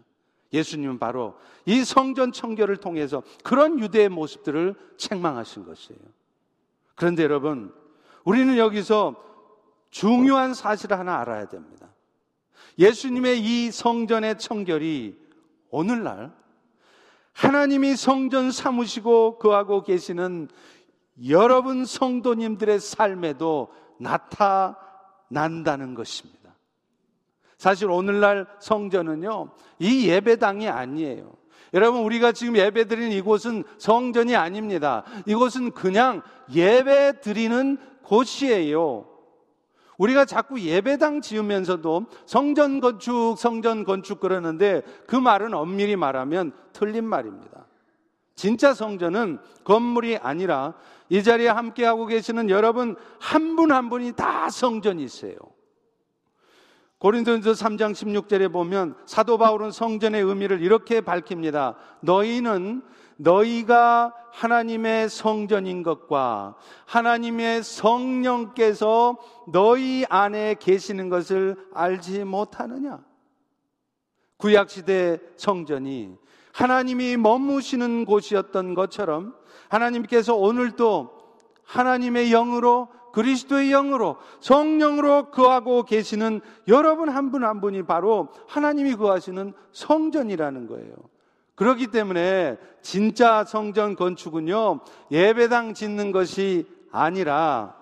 예수님은 0.51 1.00
바로 1.00 1.36
이 1.66 1.86
성전 1.86 2.34
청결을 2.34 2.77
통해서 2.77 3.24
그런 3.46 3.80
유대의 3.80 4.10
모습들을 4.10 4.75
책망하신 4.98 5.66
것이에요. 5.66 6.01
그런데 6.96 7.24
여러분, 7.24 7.74
우리는 8.25 8.58
여기서 8.58 9.16
중요한 9.89 10.54
사실을 10.54 11.00
하나 11.00 11.20
알아야 11.20 11.48
됩니다. 11.48 11.88
예수님의 12.77 13.39
이 13.39 13.72
성전의 13.72 14.38
청결이 14.38 15.18
오늘날 15.70 16.34
하나님이 17.38 17.96
성전 17.96 18.51
삼으시고 18.51 19.38
거하고 19.38 19.84
계시는 19.84 20.50
여러분 21.29 21.86
성도님들의 21.86 22.79
삶에도 22.79 23.67
나타난다는 24.00 25.94
것입니다. 25.94 26.56
사실 27.60 27.91
오늘날 27.91 28.48
성전은요, 28.60 29.51
이 29.77 30.10
예배당이 30.10 30.67
아니에요. 30.67 31.32
여러분, 31.75 32.01
우리가 32.01 32.32
지금 32.32 32.58
예배 32.58 32.85
드리는 32.85 33.11
이곳은 33.11 33.66
성전이 33.77 34.35
아닙니다. 34.35 35.03
이곳은 35.27 35.72
그냥 35.72 36.24
예배 36.51 37.22
드리는 37.22 37.77
곳이에요. 38.01 39.05
우리가 39.98 40.25
자꾸 40.25 40.60
예배당 40.62 41.22
지으면서도 41.22 42.05
성전 42.25 42.79
건축, 42.79 43.36
성전 43.38 43.83
건축 43.83 44.20
그러는데 44.20 44.83
그 45.07 45.16
말은 45.16 45.53
엄밀히 45.53 45.96
말하면 45.96 46.53
틀린 46.72 47.05
말입니다. 47.05 47.66
진짜 48.36 48.74
성전은 48.74 49.40
건물이 49.64 50.18
아니라 50.18 50.75
이 51.10 51.24
자리에 51.24 51.48
함께하고 51.48 52.05
계시는 52.05 52.50
여러분 52.50 52.96
한 53.20 53.55
분한 53.55 53.75
한 53.75 53.90
분이 53.90 54.14
다 54.14 54.50
성전이세요. 54.50 55.36
고린도전서 57.00 57.51
3장 57.51 57.92
16절에 57.92 58.51
보면 58.51 58.96
사도 59.05 59.38
바울은 59.38 59.72
성전의 59.72 60.24
의미를 60.24 60.62
이렇게 60.62 61.01
밝힙니다. 61.01 61.75
너희는 62.01 62.81
너희가 63.18 64.14
하나님의 64.32 65.10
성전인 65.10 65.84
것과 65.84 66.56
하나님의 66.86 67.64
성령께서 67.64 69.18
너희 69.51 70.06
안에 70.10 70.56
계시는 70.60 71.10
것을 71.10 71.56
알지 71.74 72.24
못하느냐? 72.24 73.03
구약시대 74.38 75.20
성전이 75.36 76.16
하나님이 76.53 77.18
머무시는 77.18 78.06
곳이었던 78.06 78.74
것처럼 78.74 79.36
하나님께서 79.70 80.36
오늘도 80.36 81.12
하나님의 81.64 82.30
영으로 82.30 82.90
그리스도의 83.14 83.70
영으로 83.70 84.18
성령으로 84.42 85.32
거하고 85.32 85.84
계시는 85.84 86.42
여러분 86.68 87.10
한 87.10 87.32
분한 87.32 87.50
한 87.50 87.62
분이 87.62 87.84
바로 87.84 88.30
하나님이 88.48 88.96
거하시는 88.96 89.53
성전이라는 89.72 90.68
거예요. 90.68 90.94
그렇기 91.57 91.87
때문에 91.87 92.57
진짜 92.83 93.43
성전 93.43 93.96
건축은요, 93.96 94.79
예배당 95.11 95.74
짓는 95.74 96.11
것이 96.11 96.67
아니라 96.91 97.75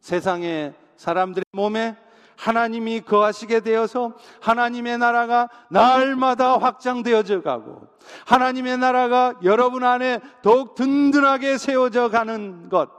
세상의 0.00 0.74
사람들의 0.96 1.44
몸에 1.52 1.96
하나님이 2.36 3.00
거하시게 3.00 3.60
되어서 3.60 4.14
하나님의 4.42 4.98
나라가 4.98 5.48
날마다 5.70 6.58
확장되어져 6.58 7.40
가고 7.40 7.88
하나님의 8.26 8.76
나라가 8.76 9.34
여러분 9.42 9.84
안에 9.84 10.20
더욱 10.42 10.74
든든하게 10.74 11.56
세워져 11.56 12.10
가는 12.10 12.68
것, 12.68 12.90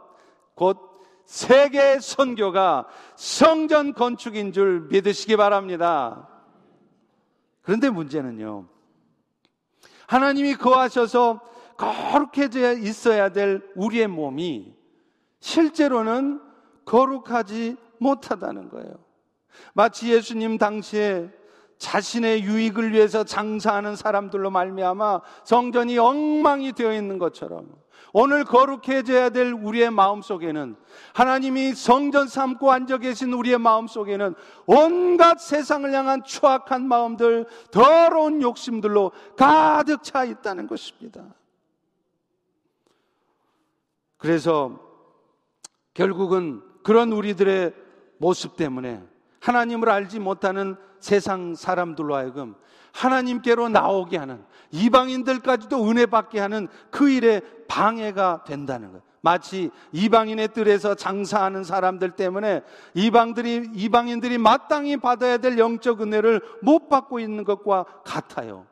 곧 0.56 0.80
세계 1.26 2.00
선교가 2.00 2.88
성전 3.16 3.94
건축인 3.94 4.54
줄 4.54 4.88
믿으시기 4.90 5.38
바랍니다. 5.38 6.28
그런데 7.62 7.92
문제는요. 7.92 8.73
하나님이 10.14 10.54
거하셔서 10.54 11.42
거룩해져 11.76 12.78
있어야 12.78 13.30
될 13.30 13.68
우리의 13.76 14.06
몸이 14.08 14.76
실제로는 15.40 16.40
거룩하지 16.86 17.78
못하다는 17.98 18.70
거예요. 18.70 18.94
마치 19.74 20.14
예수님 20.14 20.60
당시에 20.60 21.32
자신의 21.80 22.44
유익을 22.44 22.94
위해서 22.94 23.24
장사하는 23.24 23.96
사람들로 23.96 24.52
말미암아 24.52 25.22
성전이 25.46 25.98
엉망이 25.98 26.74
되어 26.74 26.94
있는 26.94 27.18
것처럼 27.18 27.72
오늘 28.16 28.46
거룩해져야 28.46 29.32
될 29.32 29.52
우리의 29.52 29.90
마음 29.90 30.22
속에는 30.22 30.76
하나님이 31.14 31.74
성전 31.74 32.28
삼고 32.28 32.72
앉아 32.72 33.00
계신 33.00 33.34
우리의 33.34 33.58
마음 33.58 33.88
속에는 33.88 34.36
온갖 34.68 35.40
세상을 35.40 35.92
향한 35.92 36.24
추악한 36.24 36.88
마음들, 36.88 37.48
더러운 37.72 38.44
욕심들로 38.44 39.12
가득 39.36 40.04
차 40.04 40.24
있다는 40.24 40.68
것입니다. 40.68 41.24
그래서 44.18 44.80
결국은 45.96 46.62
그런 46.84 47.12
우리들의 47.12 47.74
모습 48.20 48.56
때문에 48.56 49.04
하나님을 49.40 49.90
알지 49.90 50.20
못하는 50.20 50.76
세상 51.00 51.56
사람들로 51.56 52.16
하여금 52.16 52.56
하나님께로 52.94 53.70
나오게 53.70 54.18
하는 54.18 54.46
이방인들까지도 54.74 55.90
은혜 55.90 56.06
받게 56.06 56.40
하는 56.40 56.68
그 56.90 57.10
일에 57.10 57.42
방해가 57.68 58.44
된다는 58.46 58.90
거예요. 58.90 59.02
마치 59.22 59.72
이방인의 59.94 60.50
뜰에서 60.50 60.96
장사하는 60.96 61.64
사람들 61.64 62.12
때문에 62.12 62.62
이방들이 62.94 63.70
이방인들이 63.74 64.38
마땅히 64.38 64.98
받아야 64.98 65.38
될 65.38 65.58
영적 65.58 66.02
은혜를 66.02 66.42
못 66.62 66.90
받고 66.90 67.20
있는 67.20 67.46
것과 67.46 67.86
같아요. 68.04 68.66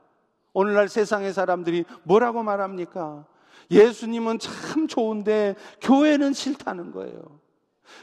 오늘날 0.51 0.89
세상의 0.89 1.31
사람들이 1.31 1.85
뭐라고 2.03 2.43
말합니까? 2.43 3.25
예수님은 3.69 4.39
참 4.39 4.87
좋은데 4.89 5.55
교회는 5.79 6.33
싫다는 6.33 6.91
거예요. 6.91 7.40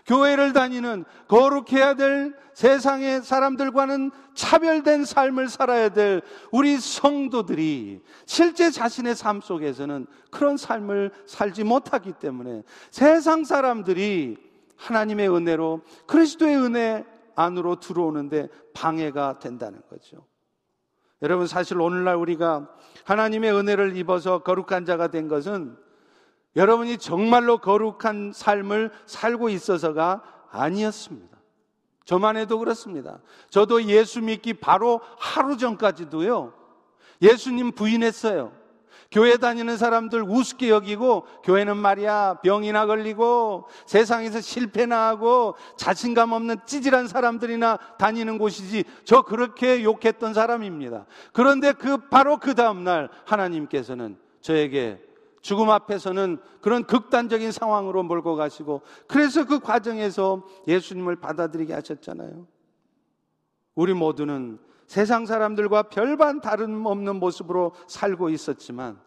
교회를 0.07 0.53
다니는 0.53 1.05
거룩해야 1.29 1.95
될 1.95 2.35
세상의 2.55 3.23
사람들과는 3.23 4.11
차별된 4.35 5.05
삶을 5.05 5.49
살아야 5.49 5.89
될 5.91 6.23
우리 6.51 6.79
성도들이 6.79 8.03
실제 8.27 8.71
자신의 8.71 9.15
삶 9.15 9.41
속에서는 9.41 10.07
그런 10.31 10.57
삶을 10.57 11.13
살지 11.27 11.65
못하기 11.65 12.15
때문에 12.15 12.63
세상 12.91 13.45
사람들이 13.45 14.37
하나님의 14.77 15.29
은혜로 15.29 15.83
그리스도의 16.07 16.57
은혜 16.57 17.05
안으로 17.35 17.77
들어오는데 17.77 18.49
방해가 18.75 19.39
된다는 19.39 19.81
거죠. 19.89 20.27
여러분 21.23 21.47
사실 21.47 21.81
오늘날 21.81 22.17
우리가 22.17 22.69
하나님의 23.05 23.53
은혜를 23.53 23.97
입어서 23.97 24.39
거룩한 24.41 24.85
자가 24.85 25.09
된 25.09 25.29
것은 25.29 25.77
여러분이 26.57 26.99
정말로 26.99 27.59
거룩한 27.59 28.33
삶을 28.35 28.91
살고 29.07 29.49
있어서가 29.49 30.23
아니었습니다. 30.51 31.39
저만 32.05 32.37
해도 32.37 32.59
그렇습니다. 32.59 33.21
저도 33.51 33.85
예수 33.85 34.23
믿기 34.23 34.55
바로 34.55 35.01
하루 35.19 35.57
전까지도요. 35.57 36.55
예수님 37.21 37.73
부인했어요. 37.73 38.53
교회 39.11 39.39
다니는 39.39 39.77
사람들 39.79 40.23
우습게 40.23 40.69
여기고 40.69 41.27
교회는 41.45 41.77
말이야 41.77 42.41
병이나 42.43 42.87
걸리고 42.87 43.67
세상에서 43.87 44.41
실패나 44.41 45.09
하고 45.09 45.55
자신감 45.77 46.33
없는 46.33 46.57
찌질한 46.67 47.09
사람들이나 47.09 47.79
다니는 47.99 48.39
곳이지 48.39 48.85
저 49.05 49.23
그렇게 49.23 49.83
욕했던 49.83 50.35
사람입니다. 50.35 51.07
그런데 51.33 51.73
그 51.73 52.09
바로 52.09 52.39
그 52.39 52.55
다음 52.55 52.85
날 52.85 53.09
하나님께서는 53.25 54.19
저에게 54.43 55.08
죽음 55.41 55.71
앞에서는 55.71 56.39
그런 56.61 56.85
극단적인 56.85 57.53
상황으로 57.53 58.03
몰고 58.03 58.37
가시고 58.37 58.83
그래서 59.07 59.45
그 59.45 59.61
과정에서 59.61 60.43
예수님을 60.67 61.17
받아들이게 61.17 61.73
하셨잖아요. 61.75 62.47
우리 63.75 63.95
모두는 63.95 64.59
세상 64.87 65.27
사람들과 65.27 65.85
별반 65.85 66.41
다름없는 66.41 67.17
모습으로 67.17 67.73
살고 67.87 68.31
있었지만 68.31 68.99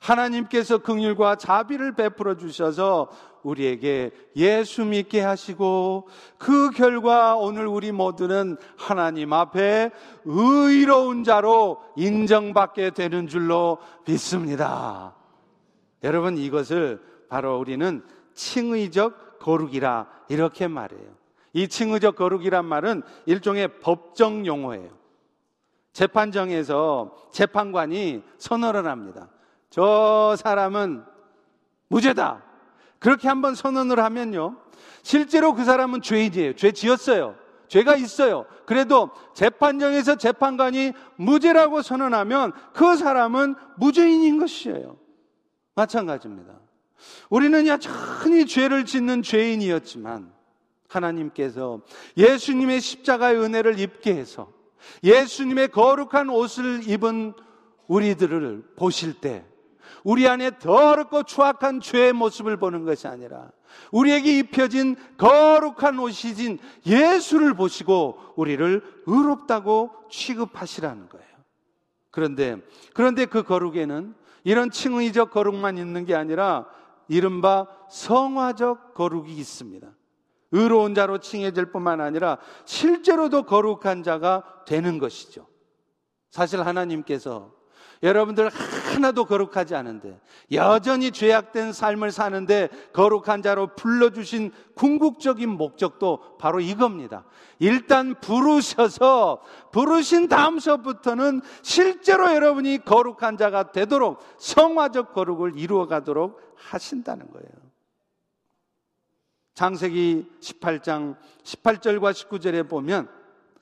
하나님께서 0.00 0.78
긍휼과 0.78 1.36
자비를 1.36 1.94
베풀어 1.94 2.36
주셔서 2.36 3.08
우리에게 3.42 4.10
예수 4.36 4.84
믿게 4.84 5.20
하시고 5.20 6.08
그 6.38 6.70
결과 6.70 7.36
오늘 7.36 7.66
우리 7.66 7.92
모두는 7.92 8.56
하나님 8.76 9.32
앞에 9.32 9.90
의로운 10.24 11.24
자로 11.24 11.82
인정받게 11.96 12.90
되는 12.90 13.26
줄로 13.26 13.78
믿습니다. 14.06 15.14
여러분 16.02 16.36
이것을 16.36 17.00
바로 17.28 17.58
우리는 17.58 18.04
칭의적 18.34 19.38
거룩이라 19.38 20.06
이렇게 20.28 20.68
말해요. 20.68 21.22
이 21.52 21.68
칭의적 21.68 22.16
거룩이란 22.16 22.64
말은 22.64 23.02
일종의 23.26 23.80
법정 23.80 24.46
용어예요. 24.46 24.90
재판정에서 25.92 27.14
재판관이 27.32 28.22
선언을 28.38 28.86
합니다. 28.86 29.28
저 29.68 30.34
사람은 30.38 31.04
무죄다. 31.88 32.42
그렇게 32.98 33.28
한번 33.28 33.54
선언을 33.54 34.02
하면요. 34.02 34.56
실제로 35.02 35.54
그 35.54 35.64
사람은 35.64 36.00
죄인이에요. 36.00 36.54
죄 36.54 36.72
지었어요. 36.72 37.36
죄가 37.68 37.96
있어요. 37.96 38.46
그래도 38.66 39.10
재판정에서 39.34 40.16
재판관이 40.16 40.92
무죄라고 41.16 41.82
선언하면 41.82 42.52
그 42.72 42.96
사람은 42.96 43.54
무죄인인 43.76 44.38
것이에요. 44.38 45.01
마찬가지입니다. 45.74 46.58
우리는 47.30 47.66
여전히 47.66 48.46
죄를 48.46 48.84
짓는 48.84 49.22
죄인이었지만 49.22 50.32
하나님께서 50.88 51.80
예수님의 52.16 52.80
십자가의 52.80 53.38
은혜를 53.38 53.78
입게 53.78 54.14
해서 54.14 54.52
예수님의 55.02 55.68
거룩한 55.68 56.28
옷을 56.28 56.88
입은 56.88 57.34
우리들을 57.86 58.74
보실 58.76 59.20
때 59.20 59.44
우리 60.04 60.26
안에 60.28 60.58
더럽고 60.58 61.22
추악한 61.22 61.80
죄의 61.80 62.12
모습을 62.12 62.56
보는 62.56 62.84
것이 62.84 63.06
아니라 63.06 63.50
우리에게 63.90 64.38
입혀진 64.38 64.96
거룩한 65.16 65.98
옷이진 65.98 66.58
예수를 66.84 67.54
보시고 67.54 68.18
우리를 68.36 68.82
의롭다고 69.06 69.92
취급하시라는 70.10 71.08
거예요. 71.08 71.26
그런데 72.10 72.56
그런데 72.92 73.24
그 73.26 73.42
거룩에는 73.42 74.14
이런 74.44 74.70
칭의적 74.70 75.30
거룩만 75.30 75.78
있는 75.78 76.04
게 76.04 76.14
아니라 76.14 76.66
이른바 77.08 77.66
성화적 77.90 78.94
거룩이 78.94 79.32
있습니다. 79.36 79.88
의로운 80.52 80.94
자로 80.94 81.18
칭해질 81.18 81.72
뿐만 81.72 82.00
아니라 82.00 82.38
실제로도 82.64 83.44
거룩한 83.44 84.02
자가 84.02 84.44
되는 84.66 84.98
것이죠. 84.98 85.46
사실 86.30 86.64
하나님께서 86.64 87.52
여러분들 88.02 88.50
하나도 88.94 89.24
거룩하지 89.24 89.74
않은데 89.74 90.20
여전히 90.52 91.10
죄악된 91.10 91.72
삶을 91.72 92.10
사는데 92.12 92.68
거룩한 92.92 93.42
자로 93.42 93.68
불러주신 93.74 94.52
궁극적인 94.74 95.48
목적도 95.48 96.36
바로 96.38 96.60
이겁니다. 96.60 97.24
일단 97.58 98.14
부르셔서 98.20 99.42
부르신 99.72 100.28
다음서부터는 100.28 101.42
실제로 101.62 102.34
여러분이 102.34 102.84
거룩한 102.84 103.36
자가 103.36 103.72
되도록 103.72 104.18
성화적 104.38 105.14
거룩을 105.14 105.58
이루어 105.58 105.86
가도록 105.86 106.40
하신다는 106.56 107.30
거예요. 107.30 107.48
장세기 109.54 110.26
18장 110.40 111.16
18절과 111.44 112.12
19절에 112.12 112.68
보면 112.68 113.08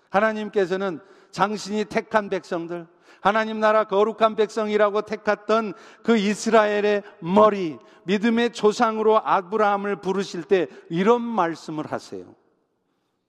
하나님께서는 0.08 1.00
당신이 1.34 1.84
택한 1.86 2.28
백성들, 2.28 2.86
하나님 3.20 3.60
나라 3.60 3.84
거룩한 3.84 4.36
백성이라고 4.36 5.02
택했던 5.02 5.74
그 6.02 6.16
이스라엘의 6.16 7.02
머리, 7.20 7.78
믿음의 8.04 8.52
조상으로 8.52 9.20
아브라함을 9.24 9.96
부르실 9.96 10.44
때 10.44 10.68
이런 10.88 11.22
말씀을 11.22 11.90
하세요. 11.90 12.24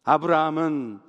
아브라함은 0.03 0.99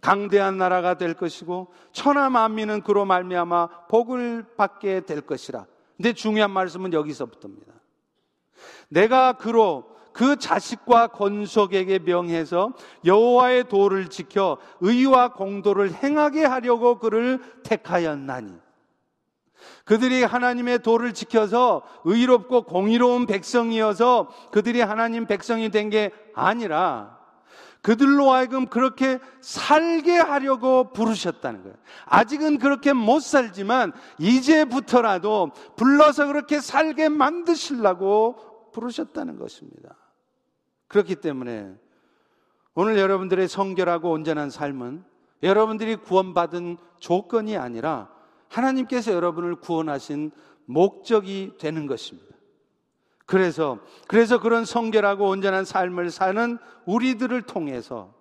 강대한 0.00 0.56
나라가 0.56 0.94
될 0.94 1.14
것이고 1.14 1.72
천하 1.92 2.30
만민은 2.30 2.82
그로 2.82 3.04
말미암아 3.04 3.86
복을 3.88 4.46
받게 4.56 5.00
될 5.00 5.20
것이라. 5.20 5.66
근데 5.96 6.14
중요한 6.14 6.50
말씀은 6.50 6.92
여기서부터입니다. 6.94 7.74
내가 8.88 9.34
그로 9.34 9.89
그 10.12 10.36
자식과 10.36 11.08
권속에게 11.08 12.00
명해서 12.00 12.72
여호와의 13.04 13.68
도를 13.68 14.08
지켜 14.08 14.58
의와 14.80 15.32
공도를 15.34 15.92
행하게 15.92 16.44
하려고 16.44 16.98
그를 16.98 17.40
택하였나니 17.64 18.52
그들이 19.84 20.22
하나님의 20.22 20.80
도를 20.80 21.12
지켜서 21.12 21.82
의롭고 22.04 22.62
공의로운 22.62 23.26
백성이어서 23.26 24.28
그들이 24.52 24.80
하나님 24.80 25.26
백성이 25.26 25.70
된 25.70 25.90
게 25.90 26.10
아니라 26.34 27.18
그들로 27.82 28.30
하여금 28.30 28.66
그렇게 28.66 29.18
살게 29.40 30.18
하려고 30.18 30.92
부르셨다는 30.92 31.62
거예요. 31.62 31.76
아직은 32.04 32.58
그렇게 32.58 32.92
못 32.92 33.20
살지만 33.20 33.92
이제부터라도 34.18 35.52
불러서 35.76 36.26
그렇게 36.26 36.60
살게 36.60 37.08
만드시려고 37.08 38.49
부르셨다는 38.72 39.38
것입니다. 39.38 39.96
그렇기 40.88 41.16
때문에 41.16 41.74
오늘 42.74 42.98
여러분들의 42.98 43.48
성결하고 43.48 44.10
온전한 44.10 44.50
삶은 44.50 45.04
여러분들이 45.42 45.96
구원받은 45.96 46.76
조건이 46.98 47.56
아니라 47.56 48.10
하나님께서 48.48 49.12
여러분을 49.12 49.56
구원하신 49.56 50.32
목적이 50.66 51.54
되는 51.58 51.86
것입니다. 51.86 52.30
그래서, 53.26 53.78
그래서 54.08 54.40
그런 54.40 54.64
성결하고 54.64 55.28
온전한 55.28 55.64
삶을 55.64 56.10
사는 56.10 56.58
우리들을 56.84 57.42
통해서 57.42 58.12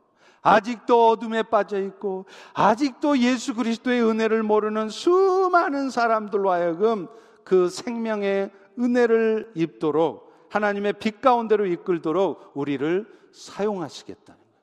아직도 0.42 1.10
어둠에 1.10 1.44
빠져 1.44 1.82
있고, 1.82 2.26
아직도 2.54 3.18
예수 3.18 3.56
그리스도의 3.56 4.04
은혜를 4.04 4.44
모르는 4.44 4.90
수많은 4.90 5.90
사람들로 5.90 6.52
하여금 6.52 7.08
그 7.44 7.70
생명의 7.70 8.52
은혜를 8.80 9.52
입도록 9.56 10.29
하나님의 10.50 10.94
빛 10.94 11.22
가운데로 11.22 11.66
이끌도록 11.66 12.52
우리를 12.56 13.06
사용하시겠다는 13.32 14.40
거예요. 14.40 14.60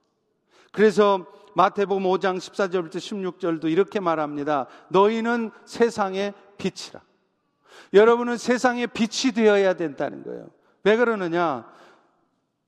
그래서 0.73 1.27
마태복음 1.55 2.03
5장 2.03 2.37
14절부터 2.37 2.97
16절도 2.97 3.71
이렇게 3.71 3.99
말합니다. 3.99 4.67
너희는 4.89 5.51
세상의 5.65 6.35
빛이라. 6.59 7.01
여러분은 7.95 8.37
세상의 8.37 8.89
빛이 8.89 9.33
되어야 9.33 9.75
된다는 9.75 10.23
거예요. 10.23 10.49
왜 10.85 10.97
그러느냐? 10.97 11.67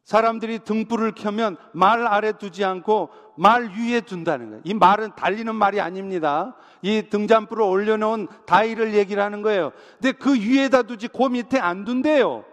사람들이 0.05 0.61
등불을 0.61 1.13
켜면 1.13 1.59
말 1.73 2.07
아래 2.07 2.33
두지 2.33 2.65
않고 2.65 3.11
말 3.37 3.65
위에 3.77 4.01
둔다는 4.01 4.47
거예요. 4.49 4.63
이 4.65 4.73
말은 4.73 5.15
달리는 5.17 5.55
말이 5.55 5.83
아닙니다. 5.83 6.57
이 6.81 7.03
등잔불을 7.11 7.63
올려놓은 7.63 8.27
다이를 8.47 8.95
얘기를 8.95 9.23
하는 9.23 9.43
거예요. 9.43 9.73
근데 10.01 10.13
그 10.13 10.35
위에다 10.35 10.85
두지 10.85 11.09
그 11.09 11.25
밑에 11.25 11.59
안 11.59 11.85
둔대요. 11.85 12.47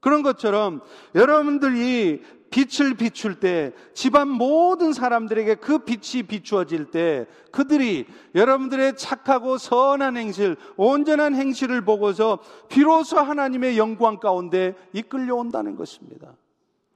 그런 0.00 0.22
것처럼 0.22 0.80
여러분들이 1.14 2.22
빛을 2.50 2.94
비출 2.94 3.40
때 3.40 3.72
집안 3.92 4.28
모든 4.28 4.92
사람들에게 4.92 5.56
그 5.56 5.78
빛이 5.78 6.22
비추어질 6.22 6.90
때 6.90 7.26
그들이 7.50 8.06
여러분들의 8.34 8.96
착하고 8.96 9.58
선한 9.58 10.16
행실, 10.16 10.56
온전한 10.76 11.34
행실을 11.34 11.84
보고서 11.84 12.38
비로소 12.68 13.18
하나님의 13.18 13.78
영광 13.78 14.18
가운데 14.18 14.74
이끌려 14.92 15.34
온다는 15.34 15.76
것입니다. 15.76 16.34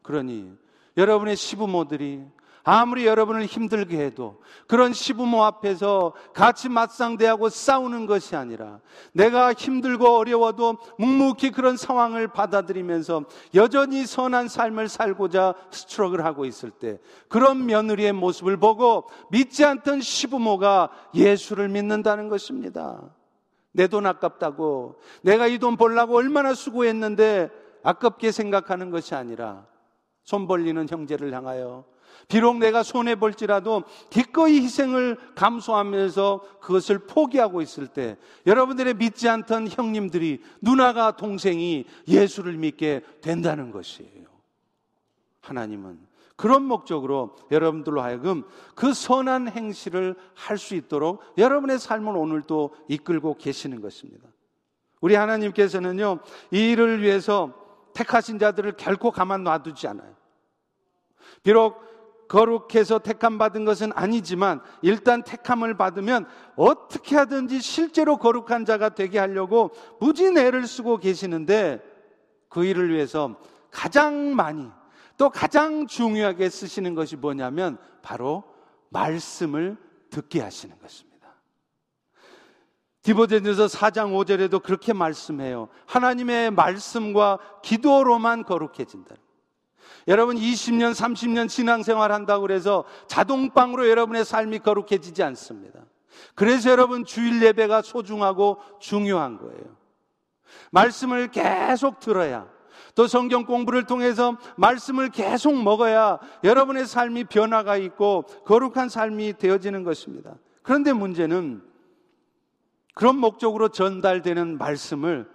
그러니 0.02 0.52
여러분의 0.96 1.36
시부모들이 1.36 2.22
아무리 2.62 3.06
여러분을 3.06 3.46
힘들게 3.46 3.98
해도 3.98 4.40
그런 4.66 4.92
시부모 4.92 5.44
앞에서 5.44 6.12
같이 6.34 6.68
맞상대하고 6.68 7.48
싸우는 7.48 8.06
것이 8.06 8.36
아니라 8.36 8.80
내가 9.12 9.52
힘들고 9.52 10.06
어려워도 10.18 10.76
묵묵히 10.98 11.50
그런 11.52 11.76
상황을 11.76 12.28
받아들이면서 12.28 13.24
여전히 13.54 14.06
선한 14.06 14.48
삶을 14.48 14.88
살고자 14.88 15.54
스트럭을 15.70 16.24
하고 16.24 16.44
있을 16.44 16.70
때 16.70 16.98
그런 17.28 17.66
며느리의 17.66 18.12
모습을 18.12 18.56
보고 18.58 19.08
믿지 19.30 19.64
않던 19.64 20.00
시부모가 20.00 20.90
예수를 21.14 21.68
믿는다는 21.68 22.28
것입니다. 22.28 23.00
내 23.72 23.86
돈 23.86 24.04
아깝다고 24.04 24.96
내가 25.22 25.46
이 25.46 25.58
돈 25.58 25.76
벌라고 25.76 26.16
얼마나 26.16 26.54
수고했는데 26.54 27.50
아깝게 27.82 28.32
생각하는 28.32 28.90
것이 28.90 29.14
아니라 29.14 29.64
손 30.24 30.46
벌리는 30.46 30.86
형제를 30.88 31.32
향하여 31.32 31.84
비록 32.30 32.58
내가 32.58 32.82
손해 32.82 33.16
볼지라도 33.16 33.82
기꺼이 34.08 34.60
희생을 34.60 35.18
감수하면서 35.34 36.60
그것을 36.60 37.00
포기하고 37.00 37.60
있을 37.60 37.88
때 37.88 38.16
여러분들의 38.46 38.94
믿지 38.94 39.28
않던 39.28 39.68
형님들이 39.68 40.40
누나가 40.62 41.16
동생이 41.16 41.84
예수를 42.06 42.54
믿게 42.54 43.02
된다는 43.20 43.72
것이에요. 43.72 44.26
하나님은 45.40 45.98
그런 46.36 46.62
목적으로 46.62 47.36
여러분들로 47.50 48.00
하여금 48.00 48.44
그 48.74 48.94
선한 48.94 49.48
행실을 49.48 50.14
할 50.34 50.56
수 50.56 50.74
있도록 50.74 51.22
여러분의 51.36 51.78
삶을 51.78 52.16
오늘도 52.16 52.74
이끌고 52.88 53.36
계시는 53.38 53.80
것입니다. 53.80 54.28
우리 55.00 55.16
하나님께서는요, 55.16 56.20
이 56.52 56.70
일을 56.70 57.02
위해서 57.02 57.54
택하신 57.94 58.38
자들을 58.38 58.72
결코 58.76 59.10
가만 59.10 59.42
놔두지 59.42 59.88
않아요. 59.88 60.14
비록 61.42 61.89
거룩해서 62.30 63.00
택함 63.00 63.38
받은 63.38 63.64
것은 63.64 63.90
아니지만 63.92 64.60
일단 64.82 65.24
택함을 65.24 65.76
받으면 65.76 66.26
어떻게 66.54 67.16
하든지 67.16 67.60
실제로 67.60 68.18
거룩한 68.18 68.64
자가 68.64 68.90
되게 68.90 69.18
하려고 69.18 69.72
무진 69.98 70.38
애를 70.38 70.68
쓰고 70.68 70.98
계시는데 70.98 71.82
그 72.48 72.64
일을 72.64 72.94
위해서 72.94 73.34
가장 73.72 74.36
많이 74.36 74.70
또 75.16 75.28
가장 75.28 75.88
중요하게 75.88 76.50
쓰시는 76.50 76.94
것이 76.94 77.16
뭐냐면 77.16 77.78
바로 78.00 78.44
말씀을 78.90 79.76
듣게 80.10 80.40
하시는 80.40 80.78
것입니다. 80.78 81.34
디보데전서 83.02 83.66
4장 83.66 84.12
5절에도 84.12 84.62
그렇게 84.62 84.92
말씀해요. 84.92 85.68
하나님의 85.86 86.52
말씀과 86.52 87.40
기도로만 87.64 88.44
거룩해진다. 88.44 89.16
여러분 90.10 90.34
20년, 90.34 90.90
30년 90.90 91.48
신앙생활 91.48 92.10
한다고 92.10 92.42
그래서 92.42 92.82
자동방으로 93.06 93.88
여러분의 93.88 94.24
삶이 94.24 94.58
거룩해지지 94.58 95.22
않습니다. 95.22 95.84
그래서 96.34 96.68
여러분 96.68 97.04
주일 97.04 97.40
예배가 97.40 97.82
소중하고 97.82 98.58
중요한 98.80 99.38
거예요. 99.38 99.76
말씀을 100.72 101.28
계속 101.28 102.00
들어야 102.00 102.48
또 102.96 103.06
성경 103.06 103.44
공부를 103.44 103.84
통해서 103.84 104.36
말씀을 104.56 105.10
계속 105.10 105.54
먹어야 105.62 106.18
여러분의 106.42 106.86
삶이 106.86 107.24
변화가 107.24 107.76
있고 107.76 108.22
거룩한 108.46 108.88
삶이 108.88 109.34
되어지는 109.38 109.84
것입니다. 109.84 110.34
그런데 110.62 110.92
문제는 110.92 111.62
그런 112.96 113.16
목적으로 113.16 113.68
전달되는 113.68 114.58
말씀을 114.58 115.30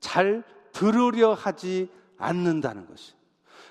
잘 0.00 0.42
들으려 0.72 1.34
하지 1.34 1.90
않는다는 2.16 2.86
것이. 2.86 3.15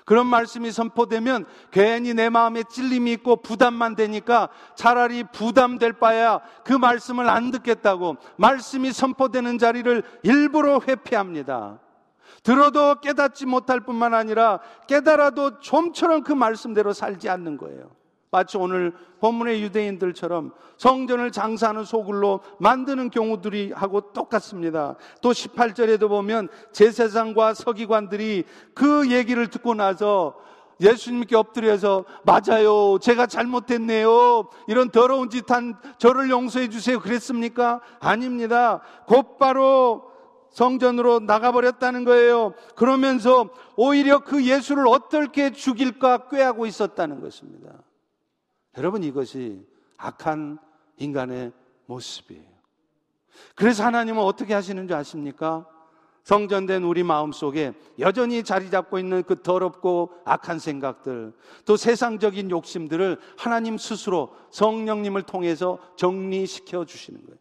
그런 0.06 0.28
말씀이 0.28 0.70
선포되면 0.70 1.44
괜히 1.72 2.14
내 2.14 2.30
마음에 2.30 2.62
찔림이 2.62 3.12
있고 3.14 3.36
부담만 3.42 3.96
되니까 3.96 4.48
차라리 4.76 5.24
부담될 5.24 5.94
바야 5.94 6.40
그 6.64 6.72
말씀을 6.72 7.28
안 7.28 7.50
듣겠다고 7.50 8.16
말씀이 8.36 8.92
선포되는 8.92 9.58
자리를 9.58 10.04
일부러 10.22 10.80
회피합니다. 10.80 11.80
들어도 12.44 13.00
깨닫지 13.00 13.46
못할 13.46 13.80
뿐만 13.80 14.14
아니라 14.14 14.60
깨달아도 14.86 15.58
좀처럼 15.58 16.22
그 16.22 16.32
말씀대로 16.32 16.92
살지 16.92 17.28
않는 17.28 17.56
거예요. 17.56 17.90
마치 18.36 18.58
오늘 18.58 18.92
본문의 19.20 19.62
유대인들처럼 19.62 20.52
성전을 20.76 21.32
장사하는 21.32 21.84
소굴로 21.84 22.40
만드는 22.58 23.08
경우들이 23.08 23.72
하고 23.74 24.12
똑같습니다. 24.12 24.96
또 25.22 25.30
18절에도 25.30 26.10
보면 26.10 26.50
제사장과 26.72 27.54
서기관들이 27.54 28.44
그 28.74 29.10
얘기를 29.10 29.48
듣고 29.48 29.72
나서 29.72 30.36
예수님께 30.82 31.34
엎드려서 31.34 32.04
맞아요. 32.24 32.98
제가 32.98 33.26
잘못했네요. 33.26 34.50
이런 34.68 34.90
더러운 34.90 35.30
짓 35.30 35.50
한 35.50 35.74
저를 35.96 36.28
용서해 36.28 36.68
주세요. 36.68 37.00
그랬습니까? 37.00 37.80
아닙니다. 38.00 38.82
곧바로 39.06 40.10
성전으로 40.50 41.20
나가버렸다는 41.20 42.04
거예요. 42.04 42.52
그러면서 42.74 43.48
오히려 43.76 44.18
그 44.18 44.44
예수를 44.44 44.86
어떻게 44.88 45.52
죽일까 45.52 46.28
꾀하고 46.28 46.66
있었다는 46.66 47.22
것입니다. 47.22 47.85
여러분 48.76 49.02
이것이 49.02 49.64
악한 49.96 50.58
인간의 50.98 51.52
모습이에요. 51.86 52.56
그래서 53.54 53.84
하나님은 53.84 54.22
어떻게 54.22 54.54
하시는 54.54 54.86
줄 54.86 54.96
아십니까? 54.96 55.66
성전된 56.24 56.82
우리 56.82 57.04
마음 57.04 57.30
속에 57.30 57.72
여전히 58.00 58.42
자리 58.42 58.68
잡고 58.68 58.98
있는 58.98 59.22
그 59.22 59.42
더럽고 59.42 60.10
악한 60.24 60.58
생각들, 60.58 61.32
또 61.64 61.76
세상적인 61.76 62.50
욕심들을 62.50 63.20
하나님 63.38 63.78
스스로 63.78 64.34
성령님을 64.50 65.22
통해서 65.22 65.78
정리시켜 65.94 66.84
주시는 66.84 67.24
거예요. 67.26 67.38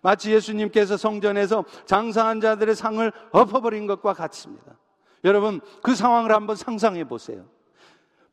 마치 0.00 0.32
예수님께서 0.32 0.96
성전에서 0.96 1.66
장사한 1.84 2.40
자들의 2.40 2.74
상을 2.74 3.12
엎어버린 3.32 3.86
것과 3.86 4.14
같습니다. 4.14 4.78
여러분, 5.24 5.60
그 5.82 5.94
상황을 5.94 6.32
한번 6.32 6.56
상상해 6.56 7.04
보세요. 7.04 7.44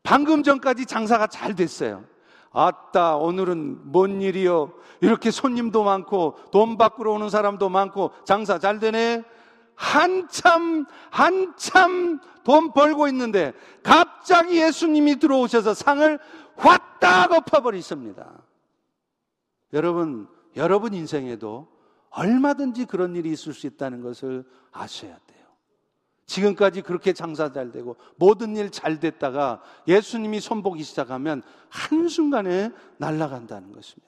방금 0.03 0.43
전까지 0.43 0.85
장사가 0.85 1.27
잘 1.27 1.55
됐어요. 1.55 2.03
아따, 2.51 3.17
오늘은 3.17 3.91
뭔 3.91 4.21
일이요? 4.21 4.73
이렇게 4.99 5.31
손님도 5.31 5.83
많고, 5.83 6.37
돈 6.51 6.77
밖으로 6.77 7.13
오는 7.13 7.29
사람도 7.29 7.69
많고, 7.69 8.11
장사 8.25 8.59
잘 8.59 8.79
되네? 8.79 9.23
한참, 9.75 10.85
한참 11.09 12.19
돈 12.43 12.73
벌고 12.73 13.07
있는데, 13.07 13.53
갑자기 13.83 14.61
예수님이 14.61 15.19
들어오셔서 15.19 15.73
상을 15.73 16.19
확딱 16.57 17.31
엎어버리십니다. 17.31 18.43
여러분, 19.73 20.27
여러분 20.57 20.93
인생에도 20.93 21.67
얼마든지 22.09 22.85
그런 22.85 23.15
일이 23.15 23.31
있을 23.31 23.53
수 23.53 23.67
있다는 23.67 24.01
것을 24.01 24.43
아셔야 24.71 25.17
돼요. 25.25 25.30
지금까지 26.31 26.81
그렇게 26.81 27.11
장사 27.11 27.51
잘 27.51 27.71
되고 27.71 27.97
모든 28.15 28.55
일 28.55 28.71
잘 28.71 28.99
됐다가 29.01 29.61
예수님이 29.87 30.39
손보기 30.39 30.81
시작하면 30.83 31.43
한순간에 31.67 32.71
날아간다는 32.97 33.73
것입니다. 33.73 34.07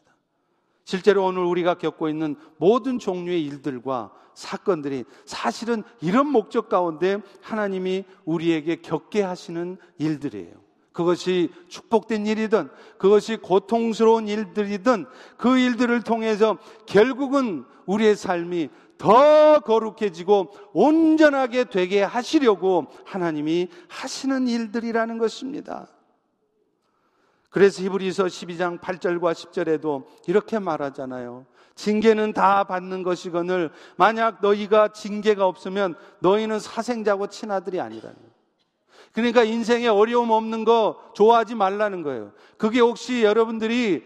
실제로 0.86 1.26
오늘 1.26 1.44
우리가 1.44 1.74
겪고 1.76 2.08
있는 2.08 2.36
모든 2.58 2.98
종류의 2.98 3.44
일들과 3.44 4.12
사건들이 4.36 5.04
사실은 5.26 5.84
이런 6.02 6.28
목적 6.28 6.70
가운데 6.70 7.18
하나님이 7.42 8.06
우리에게 8.24 8.78
겪게 8.78 9.22
하시는 9.22 9.78
일들이에요. 9.98 10.64
그것이 10.94 11.50
축복된 11.68 12.26
일이든 12.26 12.70
그것이 12.98 13.38
고통스러운 13.38 14.28
일들이든 14.30 15.08
그 15.38 15.58
일들을 15.58 16.04
통해서 16.04 16.58
결국은 16.86 17.66
우리의 17.86 18.16
삶이 18.16 18.70
더 18.98 19.60
거룩해지고 19.60 20.52
온전하게 20.74 21.66
되게 21.66 22.02
하시려고 22.02 22.88
하나님이 23.06 23.70
하시는 23.90 24.48
일들이라는 24.48 25.18
것입니다. 25.18 25.88
그래서 27.50 27.84
히브리서 27.84 28.26
12장 28.26 28.80
8절과 28.80 29.34
10절에도 29.34 30.06
이렇게 30.28 30.58
말하잖아요. 30.58 31.46
징계는 31.76 32.34
다 32.34 32.64
받는 32.64 33.04
것이거늘 33.04 33.72
만약 33.96 34.40
너희가 34.42 34.90
징계가 34.90 35.46
없으면 35.46 35.96
너희는 36.20 36.60
사생자고 36.60 37.28
친아들이 37.28 37.80
아니라는 37.80 38.16
그러니까 39.12 39.44
인생에 39.44 39.88
어려움 39.88 40.32
없는 40.32 40.66
거 40.66 41.00
좋아하지 41.14 41.56
말라는 41.56 42.02
거예요. 42.02 42.32
그게 42.58 42.80
혹시 42.80 43.24
여러분들이 43.24 44.04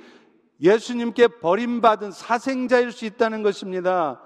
예수님께 0.62 1.28
버림받은 1.40 2.12
사생자일 2.12 2.92
수 2.92 3.06
있다는 3.06 3.44
것입니다. 3.44 4.22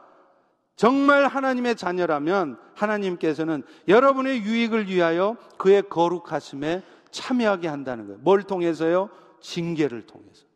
정말 0.81 1.27
하나님의 1.27 1.75
자녀라면 1.75 2.57
하나님께서는 2.73 3.61
여러분의 3.87 4.41
유익을 4.41 4.87
위하여 4.87 5.37
그의 5.59 5.83
거룩하심에 5.83 6.81
참여하게 7.11 7.67
한다는 7.67 8.07
거예요. 8.07 8.19
뭘 8.23 8.41
통해서요? 8.41 9.11
징계를 9.41 10.07
통해서. 10.07 10.47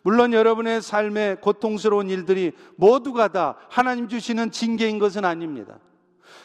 물론 0.00 0.32
여러분의 0.32 0.80
삶의 0.80 1.42
고통스러운 1.42 2.08
일들이 2.08 2.52
모두가 2.76 3.28
다 3.28 3.56
하나님 3.68 4.08
주시는 4.08 4.52
징계인 4.52 4.98
것은 4.98 5.26
아닙니다. 5.26 5.80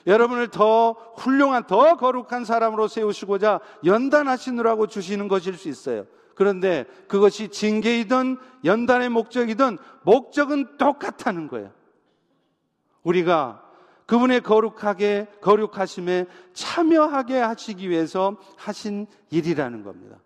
여러분을 0.05 0.49
더 0.49 0.97
훌륭한, 1.15 1.67
더 1.67 1.95
거룩한 1.95 2.43
사람으로 2.43 2.89
세우시고자 2.89 3.61
연단하시느라고 3.85 4.87
주시는 4.87 5.29
것일 5.29 5.57
수 5.57 5.69
있어요. 5.69 6.07
그런데 6.35 6.83
그것이 7.07 7.47
징계이든 7.47 8.35
연단의 8.65 9.07
목적이든 9.07 9.77
목적은 10.03 10.75
똑같다는 10.77 11.47
거예요. 11.47 11.71
우리가 13.05 13.61
그분의 14.05 14.41
거룩하게, 14.41 15.27
거룩하심에 15.41 16.25
참여하게 16.53 17.39
하시기 17.39 17.89
위해서 17.89 18.35
하신 18.57 19.07
일이라는 19.31 19.83
겁니다. 19.83 20.17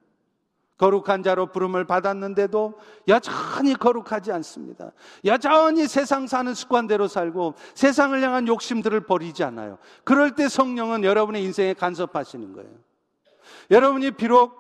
거룩한 0.77 1.23
자로 1.23 1.47
부름을 1.47 1.85
받았는데도 1.85 2.79
여전히 3.09 3.73
거룩하지 3.73 4.31
않습니다. 4.31 4.91
여전히 5.25 5.87
세상 5.87 6.25
사는 6.25 6.53
습관대로 6.53 7.09
살고 7.09 7.55
세상을 7.75 8.19
향한 8.21 8.47
욕심들을 8.47 9.01
버리지 9.01 9.43
않아요. 9.43 9.77
그럴 10.05 10.35
때 10.35 10.47
성령은 10.47 11.03
여러분의 11.03 11.43
인생에 11.43 11.73
간섭하시는 11.73 12.53
거예요. 12.53 12.69
여러분이 13.71 14.11
비록 14.11 14.57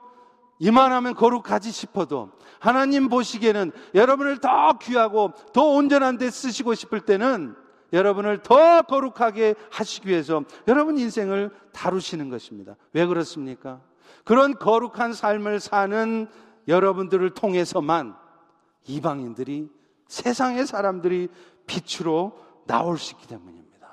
이만하면 0.59 1.15
거룩하지 1.15 1.71
싶어도 1.71 2.31
하나님 2.59 3.07
보시기에는 3.07 3.71
여러분을 3.95 4.39
더 4.39 4.77
귀하고 4.77 5.31
더 5.53 5.63
온전한 5.63 6.17
데 6.17 6.29
쓰시고 6.29 6.75
싶을 6.75 6.99
때는 6.99 7.55
여러분을 7.93 8.39
더 8.43 8.81
거룩하게 8.83 9.55
하시기 9.71 10.09
위해서 10.09 10.43
여러분 10.67 10.97
인생을 10.97 11.51
다루시는 11.73 12.29
것입니다. 12.29 12.75
왜 12.93 13.05
그렇습니까? 13.05 13.81
그런 14.23 14.53
거룩한 14.53 15.13
삶을 15.13 15.59
사는 15.59 16.27
여러분들을 16.67 17.31
통해서만 17.31 18.15
이방인들이 18.87 19.69
세상의 20.07 20.65
사람들이 20.65 21.29
빛으로 21.65 22.37
나올 22.65 22.97
수 22.97 23.13
있기 23.13 23.27
때문입니다. 23.27 23.87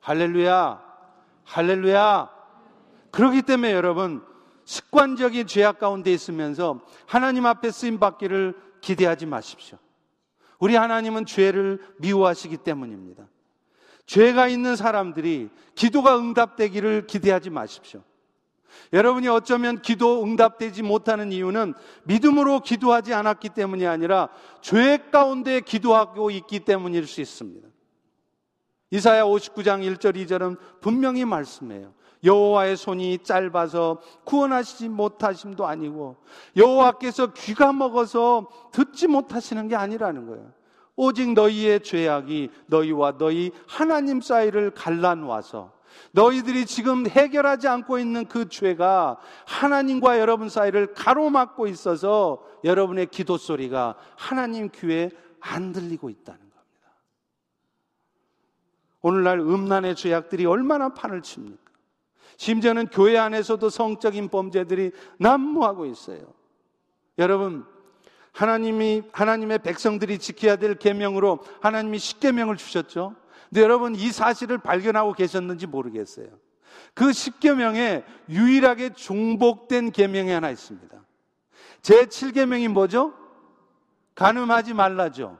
할렐루야, 0.00 0.82
할렐루야. 1.44 2.30
그렇기 3.10 3.42
때문에 3.42 3.72
여러분 3.72 4.22
습관적인 4.64 5.46
죄악 5.46 5.78
가운데 5.78 6.12
있으면서 6.12 6.80
하나님 7.06 7.46
앞에 7.46 7.70
쓰임 7.70 7.98
받기를 7.98 8.54
기대하지 8.80 9.26
마십시오. 9.26 9.78
우리 10.58 10.74
하나님은 10.74 11.26
죄를 11.26 11.80
미워하시기 11.98 12.58
때문입니다. 12.58 13.28
죄가 14.06 14.48
있는 14.48 14.74
사람들이 14.74 15.50
기도가 15.74 16.18
응답되기를 16.18 17.06
기대하지 17.06 17.50
마십시오. 17.50 18.02
여러분이 18.92 19.28
어쩌면 19.28 19.82
기도 19.82 20.22
응답되지 20.22 20.82
못하는 20.82 21.30
이유는 21.32 21.74
믿음으로 22.04 22.60
기도하지 22.60 23.12
않았기 23.12 23.50
때문이 23.50 23.86
아니라 23.86 24.28
죄 24.60 24.98
가운데 25.10 25.60
기도하고 25.60 26.30
있기 26.30 26.60
때문일 26.60 27.06
수 27.06 27.20
있습니다. 27.20 27.68
이사야 28.90 29.24
59장 29.24 29.96
1절 29.96 30.16
2절은 30.16 30.58
분명히 30.80 31.24
말씀해요. 31.24 31.92
여호와의 32.24 32.76
손이 32.76 33.18
짧아서 33.22 34.00
구원하시지 34.24 34.88
못하심도 34.88 35.66
아니고 35.66 36.16
여호와께서 36.56 37.32
귀가 37.32 37.72
먹어서 37.72 38.48
듣지 38.72 39.06
못하시는 39.06 39.68
게 39.68 39.76
아니라는 39.76 40.26
거예요. 40.26 40.52
오직 40.96 41.32
너희의 41.32 41.82
죄악이 41.82 42.50
너희와 42.66 43.18
너희 43.18 43.52
하나님 43.68 44.20
사이를 44.20 44.72
갈라놓아서 44.72 45.72
너희들이 46.12 46.66
지금 46.66 47.06
해결하지 47.06 47.68
않고 47.68 47.98
있는 47.98 48.26
그 48.26 48.48
죄가 48.48 49.18
하나님과 49.46 50.18
여러분 50.18 50.48
사이를 50.48 50.94
가로막고 50.94 51.66
있어서 51.68 52.42
여러분의 52.64 53.06
기도 53.06 53.36
소리가 53.36 53.96
하나님 54.16 54.70
귀에 54.74 55.10
안 55.40 55.72
들리고 55.72 56.10
있다는 56.10 56.40
겁니다. 56.40 56.88
오늘날 59.02 59.38
음란의 59.38 59.94
죄악들이 59.94 60.46
얼마나 60.46 60.88
판을 60.88 61.22
칩니까? 61.22 61.67
심지어는 62.38 62.86
교회 62.86 63.18
안에서도 63.18 63.68
성적인 63.68 64.28
범죄들이 64.28 64.92
난무하고 65.18 65.86
있어요. 65.86 66.20
여러분, 67.18 67.66
하나님이 68.32 69.02
하나님의 69.12 69.58
백성들이 69.58 70.18
지켜야 70.18 70.54
될 70.54 70.76
계명으로 70.76 71.40
하나님이 71.60 71.98
십계명을 71.98 72.56
주셨죠. 72.56 73.16
근데 73.48 73.62
여러분 73.62 73.96
이 73.96 74.12
사실을 74.12 74.58
발견하고 74.58 75.14
계셨는지 75.14 75.66
모르겠어요. 75.66 76.28
그 76.94 77.12
십계명에 77.12 78.04
유일하게 78.28 78.94
중복된 78.94 79.90
계명이 79.90 80.30
하나 80.30 80.50
있습니다. 80.50 80.96
제 81.82 82.04
7계명이 82.04 82.68
뭐죠? 82.68 83.14
간음하지 84.14 84.74
말라죠. 84.74 85.38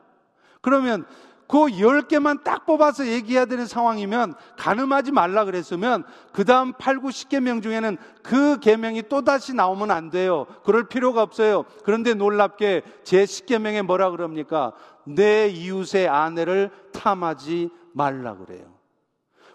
그러면 0.60 1.06
그 1.48 1.56
10개만 1.56 2.44
딱 2.44 2.66
뽑아서 2.66 3.06
얘기해야 3.06 3.46
되는 3.46 3.66
상황이면 3.66 4.34
가늠하지 4.58 5.12
말라 5.12 5.46
그랬으면 5.46 6.04
그 6.30 6.44
다음 6.44 6.74
8, 6.74 7.00
9, 7.00 7.08
10개명 7.08 7.62
중에는 7.62 7.96
그 8.22 8.60
계명이 8.60 9.04
또다시 9.08 9.54
나오면 9.54 9.90
안 9.90 10.10
돼요. 10.10 10.46
그럴 10.62 10.88
필요가 10.88 11.22
없어요. 11.22 11.64
그런데 11.84 12.12
놀랍게 12.12 12.82
제 13.02 13.24
10계명에 13.24 13.82
뭐라 13.82 14.10
그럽니까? 14.10 14.72
내 15.04 15.48
이웃의 15.48 16.06
아내를 16.06 16.70
탐하지 16.92 17.70
말라 17.94 18.36
그래요. 18.36 18.66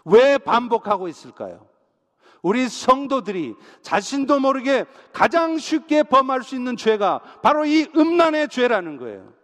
왜 0.04 0.40
반복하고 0.40 1.08
있을까요? 1.08 1.68
우리 2.42 2.68
성도들이 2.68 3.56
자신도 3.84 4.40
모르게 4.40 4.86
가장 5.14 5.60
쉽게 5.60 6.04
범할 6.04 6.42
수 6.44 6.56
있는 6.56 6.76
죄가 6.76 7.22
바로 7.44 7.66
이 7.66 7.88
음란의 7.96 8.50
죄라는 8.50 8.98
거예요. 8.98 9.43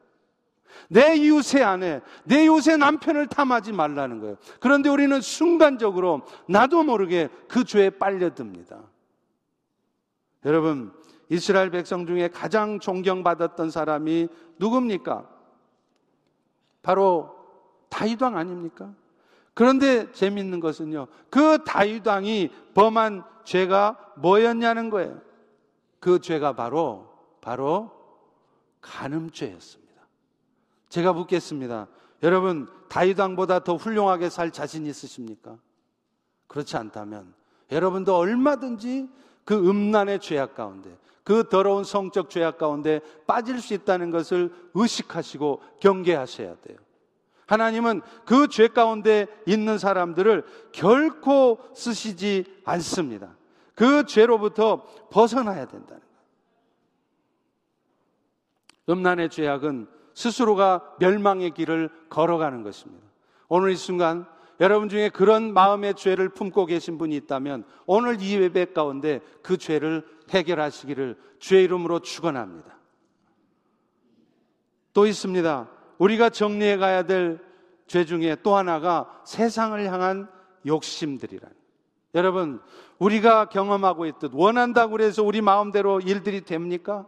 내 0.89 1.15
이웃의 1.15 1.63
아내, 1.63 2.01
내 2.23 2.45
이웃의 2.45 2.77
남편을 2.79 3.27
탐하지 3.27 3.71
말라는 3.71 4.19
거예요. 4.19 4.37
그런데 4.59 4.89
우리는 4.89 5.21
순간적으로 5.21 6.23
나도 6.47 6.83
모르게 6.83 7.29
그 7.47 7.63
죄에 7.63 7.91
빨려듭니다. 7.91 8.79
여러분, 10.45 10.91
이스라엘 11.29 11.69
백성 11.69 12.07
중에 12.07 12.29
가장 12.29 12.79
존경받았던 12.79 13.69
사람이 13.69 14.29
누굽니까? 14.57 15.29
바로 16.81 17.35
다윗왕 17.89 18.35
아닙니까? 18.35 18.91
그런데 19.53 20.11
재밌는 20.11 20.59
것은요. 20.59 21.07
그 21.29 21.63
다윗왕이 21.65 22.49
범한 22.73 23.23
죄가 23.43 24.13
뭐였냐는 24.17 24.89
거예요. 24.89 25.21
그 25.99 26.19
죄가 26.19 26.53
바로 26.53 27.13
바로 27.41 27.91
간음죄였습니다. 28.81 29.78
제가 30.89 31.13
묻겠습니다. 31.13 31.87
여러분, 32.23 32.67
다윗왕보다 32.89 33.59
더 33.63 33.75
훌륭하게 33.75 34.29
살 34.29 34.51
자신 34.51 34.85
있으십니까? 34.85 35.57
그렇지 36.47 36.75
않다면 36.77 37.33
여러분도 37.71 38.15
얼마든지 38.15 39.07
그 39.45 39.55
음란의 39.69 40.19
죄악 40.19 40.55
가운데 40.55 40.97
그 41.23 41.47
더러운 41.47 41.83
성적 41.83 42.29
죄악 42.31 42.57
가운데 42.57 43.01
빠질 43.27 43.61
수 43.61 43.75
있다는 43.75 44.09
것을 44.09 44.51
의식하시고 44.73 45.61
경계하셔야 45.79 46.55
돼요. 46.61 46.77
하나님은 47.45 48.01
그 48.25 48.47
죄 48.47 48.67
가운데 48.67 49.27
있는 49.47 49.77
사람들을 49.77 50.43
결코 50.71 51.59
쓰시지 51.73 52.61
않습니다. 52.65 53.35
그 53.75 54.05
죄로부터 54.05 54.83
벗어나야 55.11 55.67
된다는 55.67 56.01
거예요. 56.01 56.19
음란의 58.89 59.29
죄악은 59.29 59.87
스스로가 60.19 60.95
멸망의 60.99 61.51
길을 61.51 61.89
걸어가는 62.09 62.63
것입니다. 62.63 63.05
오늘 63.47 63.71
이 63.71 63.75
순간 63.75 64.25
여러분 64.59 64.89
중에 64.89 65.09
그런 65.09 65.53
마음의 65.53 65.95
죄를 65.95 66.29
품고 66.29 66.65
계신 66.65 66.97
분이 66.97 67.15
있다면 67.15 67.63
오늘 67.85 68.21
이 68.21 68.33
예배 68.33 68.73
가운데 68.73 69.21
그 69.41 69.57
죄를 69.57 70.05
해결하시기를 70.29 71.17
주의 71.39 71.63
이름으로 71.63 71.99
축원합니다. 71.99 72.77
또 74.93 75.05
있습니다. 75.05 75.69
우리가 75.97 76.29
정리해 76.29 76.77
가야 76.77 77.03
될 77.03 77.49
죄 77.89 78.05
중에 78.05 78.37
또 78.43 78.55
하나가 78.55 79.09
세상을 79.25 79.83
향한 79.91 80.29
욕심들이란. 80.65 81.51
여러분, 82.13 82.61
우리가 82.99 83.45
경험하고 83.45 84.05
있듯 84.05 84.31
원한다고 84.33 84.99
해서 85.01 85.23
우리 85.23 85.41
마음대로 85.41 85.99
일들이 85.99 86.41
됩니까? 86.41 87.07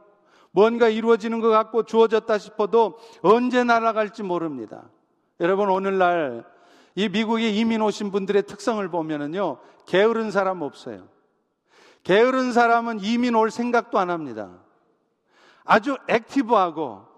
뭔가 0.51 0.89
이루어지는 0.89 1.39
것 1.39 1.49
같고 1.49 1.83
주어졌다 1.83 2.37
싶어도 2.37 2.97
언제 3.21 3.63
날아갈지 3.63 4.23
모릅니다. 4.23 4.89
여러분 5.39 5.69
오늘날 5.69 6.45
이 6.95 7.09
미국에 7.09 7.49
이민 7.49 7.81
오신 7.81 8.11
분들의 8.11 8.43
특성을 8.43 8.87
보면은요 8.89 9.57
게으른 9.85 10.31
사람 10.31 10.61
없어요. 10.61 11.07
게으른 12.03 12.51
사람은 12.51 12.99
이민 13.01 13.35
올 13.35 13.51
생각도 13.51 13.99
안 13.99 14.09
합니다. 14.09 14.51
아주 15.63 15.97
액티브하고 16.07 17.10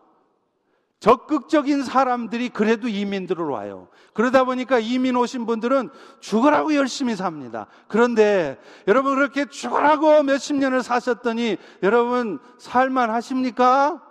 적극적인 1.04 1.84
사람들이 1.84 2.48
그래도 2.48 2.88
이민들을 2.88 3.44
와요. 3.44 3.90
그러다 4.14 4.46
보니까 4.46 4.80
이민 4.80 5.18
오신 5.18 5.46
분들은 5.46 5.90
죽으라고 6.22 6.76
열심히 6.76 7.18
삽니다. 7.18 7.68
그런데 7.90 8.58
여러분 8.88 9.16
그렇게 9.16 9.44
죽으라고 9.44 10.24
몇십 10.24 10.56
년을 10.56 10.82
사셨더니 10.82 11.58
여러분 11.84 12.40
살만 12.58 13.10
하십니까? 13.10 14.02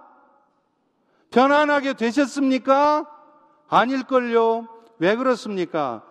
편안하게 1.30 1.94
되셨습니까? 1.94 3.08
아닐걸요. 3.70 4.68
왜 4.98 5.16
그렇습니까? 5.16 6.02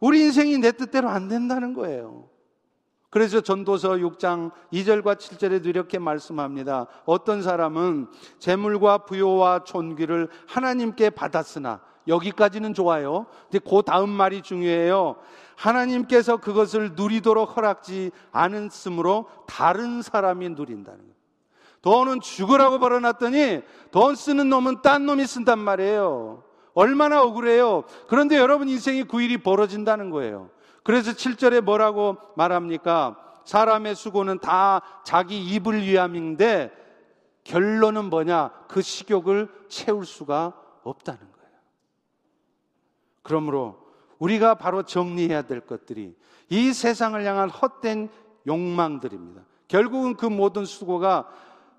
우리 0.00 0.20
인생이 0.20 0.58
내 0.58 0.72
뜻대로 0.72 1.08
안 1.08 1.28
된다는 1.28 1.72
거예요. 1.72 2.28
그래서 3.16 3.40
전도서 3.40 3.92
6장 3.92 4.50
2절과 4.74 5.16
7절에도 5.16 5.64
이렇게 5.68 5.98
말씀합니다. 5.98 6.86
어떤 7.06 7.40
사람은 7.40 8.08
재물과 8.38 9.06
부요와 9.06 9.64
존귀를 9.64 10.28
하나님께 10.46 11.08
받았으나 11.08 11.80
여기까지는 12.08 12.74
좋아요. 12.74 13.24
근데 13.50 13.58
그 13.66 13.80
다음 13.86 14.10
말이 14.10 14.42
중요해요. 14.42 15.16
하나님께서 15.54 16.36
그것을 16.36 16.92
누리도록 16.94 17.56
허락지 17.56 18.10
않았으므로 18.32 19.30
다른 19.46 20.02
사람이 20.02 20.50
누린다는 20.50 20.98
거예요. 20.98 21.14
돈은 21.80 22.20
죽으라고 22.20 22.78
벌어놨더니 22.78 23.62
돈 23.92 24.14
쓰는 24.14 24.50
놈은 24.50 24.82
딴 24.82 25.06
놈이 25.06 25.26
쓴단 25.26 25.58
말이에요. 25.58 26.42
얼마나 26.74 27.22
억울해요. 27.22 27.84
그런데 28.08 28.36
여러분 28.36 28.68
인생이 28.68 29.04
9일이 29.04 29.42
벌어진다는 29.42 30.10
거예요. 30.10 30.50
그래서 30.86 31.10
7절에 31.10 31.62
뭐라고 31.62 32.16
말합니까? 32.36 33.16
사람의 33.44 33.96
수고는 33.96 34.38
다 34.38 34.82
자기 35.04 35.44
입을 35.44 35.82
위함인데 35.82 36.70
결론은 37.42 38.04
뭐냐? 38.04 38.52
그 38.68 38.82
식욕을 38.82 39.48
채울 39.66 40.06
수가 40.06 40.52
없다는 40.84 41.18
거예요. 41.18 41.58
그러므로 43.22 43.84
우리가 44.20 44.54
바로 44.54 44.84
정리해야 44.84 45.42
될 45.42 45.58
것들이 45.58 46.16
이 46.50 46.72
세상을 46.72 47.20
향한 47.24 47.50
헛된 47.50 48.08
욕망들입니다. 48.46 49.42
결국은 49.66 50.14
그 50.14 50.26
모든 50.26 50.64
수고가 50.64 51.28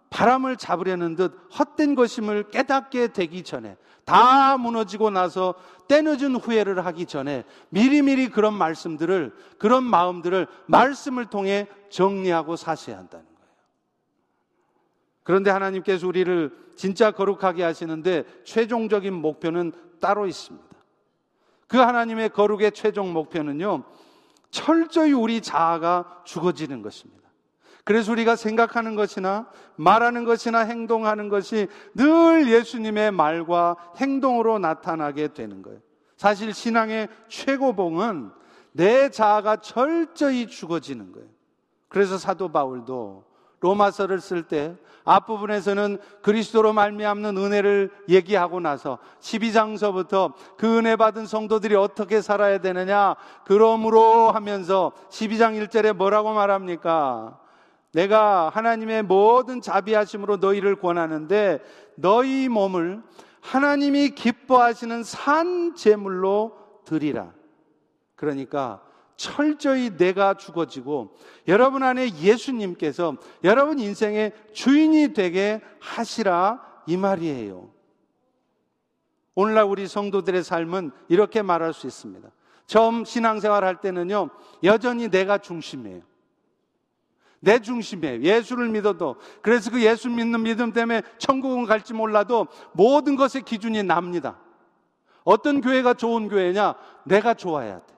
바람을 0.09 0.57
잡으려는 0.57 1.15
듯 1.15 1.37
헛된 1.57 1.95
것임을 1.95 2.49
깨닫게 2.49 3.09
되기 3.09 3.43
전에 3.43 3.77
다 4.05 4.57
무너지고 4.57 5.09
나서 5.09 5.55
때늦은 5.87 6.35
후회를 6.35 6.85
하기 6.85 7.05
전에 7.05 7.43
미리미리 7.69 8.29
그런 8.29 8.53
말씀들을 8.53 9.33
그런 9.57 9.83
마음들을 9.83 10.47
말씀을 10.67 11.25
통해 11.25 11.67
정리하고 11.89 12.55
사셔야 12.55 12.97
한다는 12.97 13.25
거예요. 13.25 13.37
그런데 15.23 15.51
하나님께서 15.51 16.07
우리를 16.07 16.51
진짜 16.77 17.11
거룩하게 17.11 17.63
하시는데 17.63 18.23
최종적인 18.45 19.13
목표는 19.13 19.73
따로 19.99 20.25
있습니다. 20.25 20.67
그 21.67 21.77
하나님의 21.77 22.29
거룩의 22.29 22.71
최종 22.71 23.11
목표는요, 23.11 23.83
철저히 24.51 25.11
우리 25.11 25.41
자아가 25.41 26.21
죽어지는 26.23 26.81
것입니다. 26.81 27.26
그래서 27.87 28.11
우리가 28.11 28.35
생각하는 28.35 28.95
것이나 28.95 29.47
말하는 29.77 30.25
것이나 30.25 30.59
행동하는 30.59 31.29
것이 31.29 31.69
늘 31.95 32.51
예수님의 32.51 33.11
말과 33.11 33.77
행동으로 33.95 34.59
나타나게 34.59 35.29
되는 35.29 35.61
거예요. 35.61 35.79
사실 36.17 36.53
신앙의 36.53 37.07
최고봉은 37.29 38.31
내 38.73 39.09
자아가 39.09 39.61
철저히 39.61 40.47
죽어지는 40.47 41.13
거예요. 41.13 41.29
그래서 41.87 42.17
사도 42.17 42.51
바울도 42.51 43.23
로마서를 43.61 44.19
쓸 44.19 44.43
때 44.43 44.75
앞부분에서는 45.05 45.99
그리스도로 46.21 46.73
말미암는 46.73 47.37
은혜를 47.37 47.91
얘기하고 48.09 48.59
나서 48.59 48.97
12장서부터 49.21 50.33
그 50.57 50.77
은혜 50.77 50.97
받은 50.97 51.25
성도들이 51.25 51.75
어떻게 51.75 52.19
살아야 52.19 52.57
되느냐 52.57 53.15
그러므로 53.45 54.29
하면서 54.31 54.91
12장 55.09 55.65
1절에 55.69 55.93
뭐라고 55.93 56.33
말합니까? 56.33 57.46
내가 57.93 58.49
하나님의 58.49 59.03
모든 59.03 59.61
자비하심으로 59.61 60.37
너희를 60.37 60.75
권하는데 60.75 61.59
너희 61.95 62.47
몸을 62.49 63.01
하나님이 63.41 64.09
기뻐하시는 64.09 65.03
산 65.03 65.75
제물로 65.75 66.57
드리라. 66.85 67.33
그러니까 68.15 68.81
철저히 69.15 69.97
내가 69.97 70.35
죽어지고 70.35 71.15
여러분 71.47 71.83
안에 71.83 72.15
예수님께서 72.17 73.17
여러분 73.43 73.79
인생의 73.79 74.33
주인이 74.53 75.13
되게 75.13 75.61
하시라 75.79 76.61
이 76.85 76.97
말이에요. 76.97 77.69
오늘날 79.33 79.65
우리 79.65 79.87
성도들의 79.87 80.43
삶은 80.43 80.91
이렇게 81.09 81.41
말할 81.41 81.73
수 81.73 81.85
있습니다. 81.85 82.27
처음 82.65 83.05
신앙생활 83.05 83.63
할 83.63 83.79
때는요, 83.81 84.29
여전히 84.63 85.09
내가 85.09 85.37
중심이에요. 85.37 86.01
내 87.39 87.59
중심이에요. 87.59 88.21
예수를 88.21 88.69
믿어도. 88.69 89.17
그래서 89.41 89.69
그 89.71 89.81
예수 89.83 90.09
믿는 90.09 90.43
믿음 90.43 90.71
때문에 90.73 91.01
천국은 91.17 91.65
갈지 91.65 91.93
몰라도 91.93 92.47
모든 92.73 93.15
것의 93.15 93.43
기준이 93.45 93.83
납니다. 93.83 94.39
어떤 95.23 95.61
교회가 95.61 95.93
좋은 95.93 96.29
교회냐? 96.29 96.75
내가 97.05 97.33
좋아야 97.33 97.79
돼. 97.79 97.93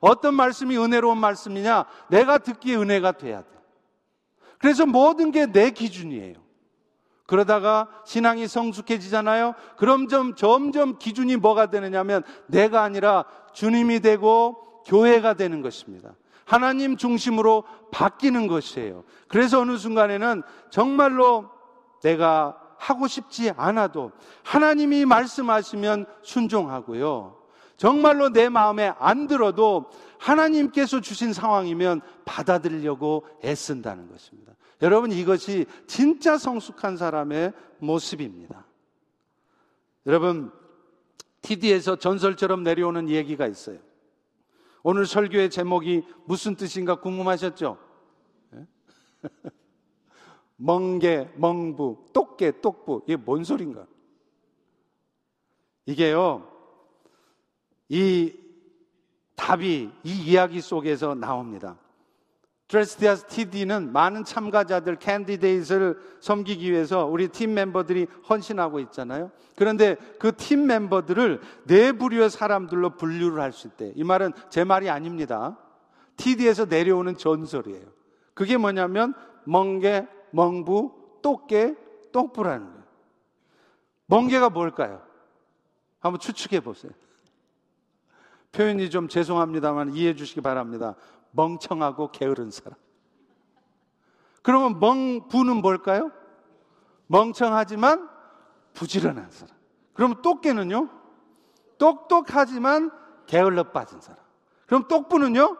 어떤 0.00 0.34
말씀이 0.34 0.78
은혜로운 0.78 1.18
말씀이냐? 1.18 1.84
내가 2.08 2.38
듣기에 2.38 2.76
은혜가 2.76 3.12
돼야 3.12 3.42
돼. 3.42 3.48
그래서 4.58 4.86
모든 4.86 5.30
게 5.30 5.46
내 5.46 5.70
기준이에요. 5.70 6.34
그러다가 7.26 7.88
신앙이 8.06 8.48
성숙해지잖아요? 8.48 9.54
그럼 9.76 10.08
좀 10.08 10.34
점점 10.34 10.98
기준이 10.98 11.36
뭐가 11.36 11.70
되느냐면 11.70 12.24
내가 12.46 12.82
아니라 12.82 13.24
주님이 13.52 14.00
되고 14.00 14.82
교회가 14.86 15.34
되는 15.34 15.62
것입니다. 15.62 16.14
하나님 16.50 16.96
중심으로 16.96 17.62
바뀌는 17.92 18.48
것이에요. 18.48 19.04
그래서 19.28 19.60
어느 19.60 19.76
순간에는 19.76 20.42
정말로 20.68 21.48
내가 22.02 22.60
하고 22.76 23.06
싶지 23.06 23.50
않아도 23.50 24.10
하나님이 24.42 25.04
말씀하시면 25.04 26.06
순종하고요. 26.22 27.36
정말로 27.76 28.30
내 28.30 28.48
마음에 28.48 28.92
안 28.98 29.28
들어도 29.28 29.90
하나님께서 30.18 31.00
주신 31.00 31.32
상황이면 31.32 32.00
받아들이려고 32.24 33.26
애쓴다는 33.44 34.10
것입니다. 34.10 34.52
여러분 34.82 35.12
이것이 35.12 35.66
진짜 35.86 36.36
성숙한 36.36 36.96
사람의 36.96 37.52
모습입니다. 37.78 38.66
여러분 40.04 40.50
TD에서 41.42 41.94
전설처럼 41.94 42.64
내려오는 42.64 43.08
얘기가 43.08 43.46
있어요. 43.46 43.78
오늘 44.82 45.06
설교의 45.06 45.50
제목이 45.50 46.04
무슨 46.24 46.54
뜻인가 46.56 47.00
궁금하셨죠? 47.00 47.78
예? 48.54 48.66
멍게, 50.56 51.30
멍부, 51.36 52.06
똑개, 52.12 52.60
똑부. 52.60 53.02
이게 53.06 53.16
뭔 53.16 53.44
소린가? 53.44 53.86
이게요, 55.86 56.48
이 57.88 58.32
답이 59.34 59.90
이 60.04 60.24
이야기 60.30 60.60
속에서 60.60 61.14
나옵니다. 61.14 61.78
Tres 62.70 62.98
Dias 62.98 63.26
TD는 63.26 63.92
많은 63.92 64.22
참가자들, 64.22 64.94
candidate를 64.96 65.98
섬기기 66.20 66.70
위해서 66.70 67.04
우리 67.04 67.26
팀 67.26 67.54
멤버들이 67.54 68.06
헌신하고 68.28 68.78
있잖아요. 68.78 69.32
그런데 69.56 69.96
그 70.20 70.30
팀 70.30 70.66
멤버들을 70.66 71.40
네 71.66 71.90
부류의 71.90 72.30
사람들로 72.30 72.90
분류를 72.96 73.42
할 73.42 73.50
수 73.52 73.66
있대. 73.66 73.92
이 73.96 74.04
말은 74.04 74.32
제 74.50 74.62
말이 74.62 74.88
아닙니다. 74.88 75.58
TD에서 76.16 76.66
내려오는 76.66 77.16
전설이에요. 77.16 77.86
그게 78.34 78.56
뭐냐면 78.56 79.14
멍게, 79.44 80.06
멍부, 80.30 80.92
똑게, 81.22 81.74
똑부라는 82.12 82.66
거예요. 82.68 82.84
멍게가 84.06 84.50
뭘까요? 84.50 85.02
한번 85.98 86.20
추측해 86.20 86.60
보세요. 86.60 86.92
표현이 88.52 88.90
좀 88.90 89.08
죄송합니다만 89.08 89.94
이해해 89.94 90.14
주시기 90.14 90.40
바랍니다. 90.40 90.94
멍청하고 91.32 92.10
게으른 92.10 92.50
사람. 92.50 92.78
그러면 94.42 94.80
멍부는 94.80 95.56
뭘까요? 95.56 96.10
멍청하지만 97.06 98.08
부지런한 98.72 99.30
사람. 99.30 99.54
그럼 99.92 100.22
똑개는요? 100.22 100.88
똑똑하지만 101.78 102.90
게을러 103.26 103.70
빠진 103.72 104.00
사람. 104.00 104.20
그럼 104.66 104.86
똑부는요? 104.88 105.56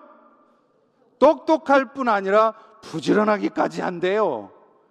똑똑할 1.19 1.93
뿐 1.93 2.09
아니라 2.09 2.55
부지런하기까지 2.83 3.81
한대요. 3.81 4.51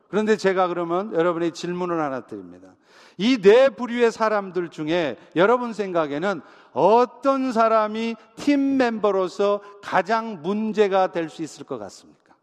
그런데 0.09 0.35
제가 0.37 0.67
그러면 0.67 1.13
여러분의 1.13 1.51
질문을 1.53 2.01
하나 2.01 2.21
드립니다. 2.21 2.75
이 3.17 3.37
네 3.41 3.69
부류의 3.69 4.11
사람들 4.11 4.69
중에 4.69 5.17
여러분 5.35 5.71
생각에는 5.73 6.41
어떤 6.73 7.51
사람이 7.51 8.15
팀 8.35 8.77
멤버로서 8.77 9.61
가장 9.81 10.41
문제가 10.41 11.11
될 11.11 11.29
수 11.29 11.43
있을 11.43 11.65
것 11.65 11.77
같습니까? 11.77 12.35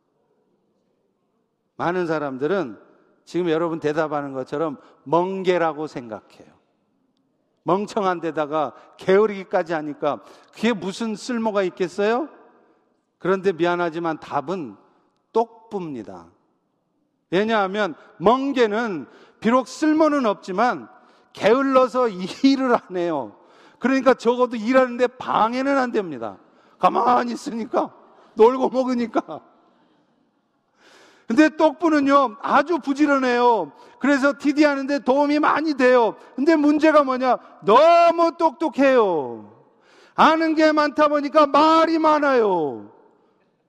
많은 1.77 2.07
사람들은 2.07 2.79
지금 3.25 3.51
여러분 3.51 3.81
대답하는 3.81 4.33
것처럼 4.33 4.79
멍게라고 5.05 5.87
생각해요. 5.89 6.55
멍청한 7.65 8.21
데다가 8.21 8.75
게으르기까지 8.97 9.73
하니까 9.73 10.23
그게 10.55 10.73
무슨 10.73 11.17
쓸모가 11.17 11.65
있겠어요? 11.65 12.29
그런데 13.19 13.53
미안하지만 13.53 14.21
답은 14.21 14.77
똑부입니다. 15.33 16.29
왜냐하면 17.31 17.95
멍게는 18.19 19.07
비록 19.41 19.69
쓸모는 19.69 20.27
없지만 20.27 20.89
게을러서 21.33 22.09
일을 22.43 22.75
안 22.75 22.97
해요. 22.97 23.37
그러니까 23.79 24.15
적어도 24.15 24.57
일하는데 24.57 25.07
방해는 25.07 25.77
안 25.77 25.93
됩니다. 25.93 26.39
가만히 26.79 27.33
있으니까. 27.33 27.93
놀고 28.35 28.69
먹으니까. 28.69 29.41
근데 31.27 31.49
똑부는요, 31.49 32.37
아주 32.41 32.79
부지런해요. 32.79 33.73
그래서 33.99 34.35
TD 34.39 34.65
하는데 34.65 35.01
도움이 35.01 35.41
많이 35.41 35.75
돼요. 35.75 36.15
근데 36.37 36.55
문제가 36.55 37.03
뭐냐? 37.03 37.39
너무 37.65 38.37
똑똑해요. 38.39 39.53
아는 40.15 40.55
게 40.55 40.71
많다 40.73 41.09
보니까 41.09 41.47
말이 41.47 41.99
많아요. 41.99 42.91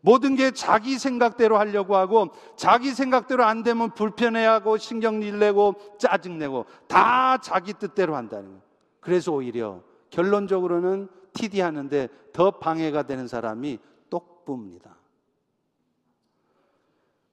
모든 0.02 0.36
게 0.36 0.52
자기 0.52 0.98
생각대로 0.98 1.58
하려고 1.58 1.96
하고 1.96 2.30
자기 2.56 2.92
생각대로 2.92 3.44
안 3.44 3.64
되면 3.64 3.94
불편해하고 3.94 4.78
신경질 4.78 5.40
내고 5.40 5.76
짜증내고 6.00 6.66
다 6.88 7.38
자기 7.40 7.74
뜻대로 7.74 8.16
한다는 8.16 8.46
거예요. 8.50 8.62
그래서 9.00 9.32
오히려 9.32 9.82
결론적으로는 10.10 11.10
TD 11.34 11.62
하는데 11.62 12.10
더 12.34 12.52
방해가 12.52 13.04
되는 13.04 13.28
사람이 13.28 13.80
똑부입니다. 14.10 14.96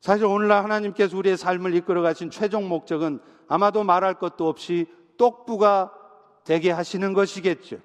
사실 0.00 0.26
오늘날 0.26 0.62
하나님께서 0.64 1.16
우리의 1.16 1.36
삶을 1.36 1.74
이끌어 1.74 2.02
가신 2.02 2.30
최종 2.30 2.68
목적은 2.68 3.20
아마도 3.48 3.84
말할 3.84 4.14
것도 4.14 4.48
없이 4.48 4.86
똑부가 5.16 5.92
되게 6.44 6.70
하시는 6.70 7.12
것이겠죠. 7.14 7.78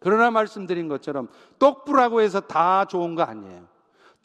그러나 0.00 0.30
말씀드린 0.30 0.88
것처럼 0.88 1.28
똑부라고 1.58 2.20
해서 2.20 2.40
다 2.40 2.84
좋은 2.86 3.14
거 3.14 3.22
아니에요. 3.22 3.75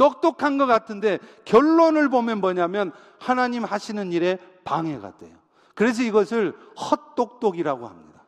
똑똑한 0.01 0.57
것 0.57 0.65
같은데 0.65 1.19
결론을 1.45 2.09
보면 2.09 2.41
뭐냐면 2.41 2.91
하나님 3.19 3.63
하시는 3.63 4.11
일에 4.11 4.39
방해가 4.63 5.17
돼요. 5.17 5.37
그래서 5.75 6.01
이것을 6.01 6.55
헛똑똑이라고 6.75 7.87
합니다. 7.87 8.23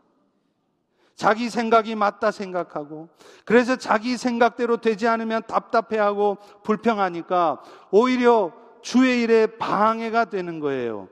자기 1.16 1.50
생각이 1.50 1.96
맞다 1.96 2.30
생각하고 2.30 3.10
그래서 3.44 3.76
자기 3.76 4.18
생각대로 4.18 4.78
되지 4.78 5.08
않으면 5.08 5.42
답답해하고 5.48 6.38
불평하니까 6.62 7.64
오히려 7.90 8.52
주의 8.84 9.24
일에 9.24 9.48
방해가 9.48 10.26
되는 10.26 10.60
거예요. 10.60 11.10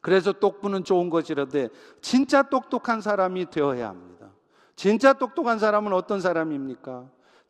그래서 0.00 0.32
똑부는 0.32 0.82
좋은 0.82 1.10
것이라도 1.10 1.68
진짜 2.00 2.42
똑똑한 2.42 3.00
사람이 3.00 3.50
되어야 3.50 3.88
합니다. 3.88 4.30
진짜 4.74 5.12
똑똑한 5.12 5.60
사람은 5.60 5.92
어떤 5.92 6.20
사람입니까? 6.20 7.04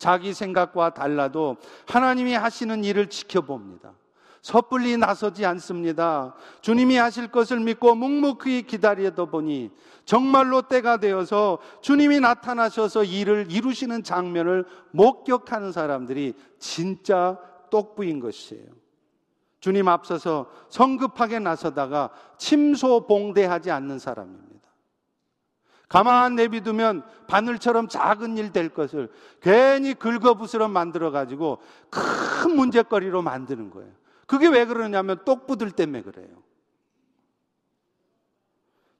자기 0.04 0.34
생각과 0.34 0.92
달라도 0.92 1.56
하나님이 1.86 2.34
하시는 2.34 2.84
일을 2.84 3.08
지켜봅니다. 3.08 3.94
섣불리 4.42 4.98
나서지 4.98 5.46
않습니다. 5.46 6.34
주님이 6.60 6.98
하실 6.98 7.28
것을 7.28 7.58
믿고 7.60 7.94
묵묵히 7.94 8.64
기다리다 8.66 9.24
보니 9.24 9.70
정말로 10.04 10.60
때가 10.60 10.98
되어서 10.98 11.56
주님이 11.80 12.20
나타나셔서 12.20 13.04
일을 13.04 13.46
이루시는 13.48 14.02
장면을 14.02 14.66
목격하는 14.90 15.72
사람들이 15.72 16.34
진짜 16.58 17.38
똑부인 17.70 18.20
것이에요. 18.20 18.66
주님 19.60 19.88
앞서서 19.88 20.50
성급하게 20.68 21.38
나서다가 21.38 22.10
침소봉대하지 22.36 23.70
않는 23.70 23.98
사람입니다. 23.98 24.53
가만 25.88 26.34
내비두면 26.34 27.04
바늘처럼 27.26 27.88
작은 27.88 28.36
일 28.38 28.52
될 28.52 28.68
것을 28.68 29.10
괜히 29.40 29.94
긁어부스럼 29.94 30.70
만들어 30.70 31.10
가지고 31.10 31.58
큰 31.90 32.56
문제거리로 32.56 33.22
만드는 33.22 33.70
거예요. 33.70 33.90
그게 34.26 34.48
왜 34.48 34.64
그러냐면 34.64 35.24
똑부들 35.24 35.70
때문에 35.70 36.02
그래요. 36.02 36.42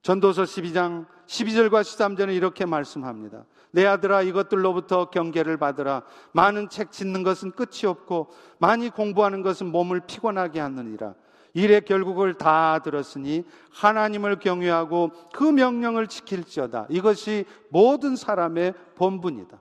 전도서 0.03 0.43
12장 0.43 1.07
12절과 1.27 1.81
13절은 1.81 2.35
이렇게 2.35 2.67
말씀합니다. 2.67 3.47
내 3.71 3.87
아들아 3.87 4.21
이것들로부터 4.23 5.09
경계를 5.09 5.57
받으라. 5.57 6.03
많은 6.33 6.69
책 6.69 6.93
짓는 6.93 7.23
것은 7.23 7.53
끝이 7.53 7.87
없고 7.87 8.29
많이 8.59 8.91
공부하는 8.91 9.43
것은 9.43 9.73
몸을 9.73 10.01
피곤하게 10.07 10.61
하느니라. 10.61 11.15
일의 11.55 11.83
결국을 11.83 12.35
다 12.35 12.81
들었으니 12.81 13.45
하나님을 13.73 14.41
경외하고 14.41 15.13
그 15.33 15.45
명령을 15.45 16.09
지킬지어다. 16.09 16.87
이것이 16.91 17.45
모든 17.71 18.17
사람의 18.17 18.75
본분이다. 18.97 19.59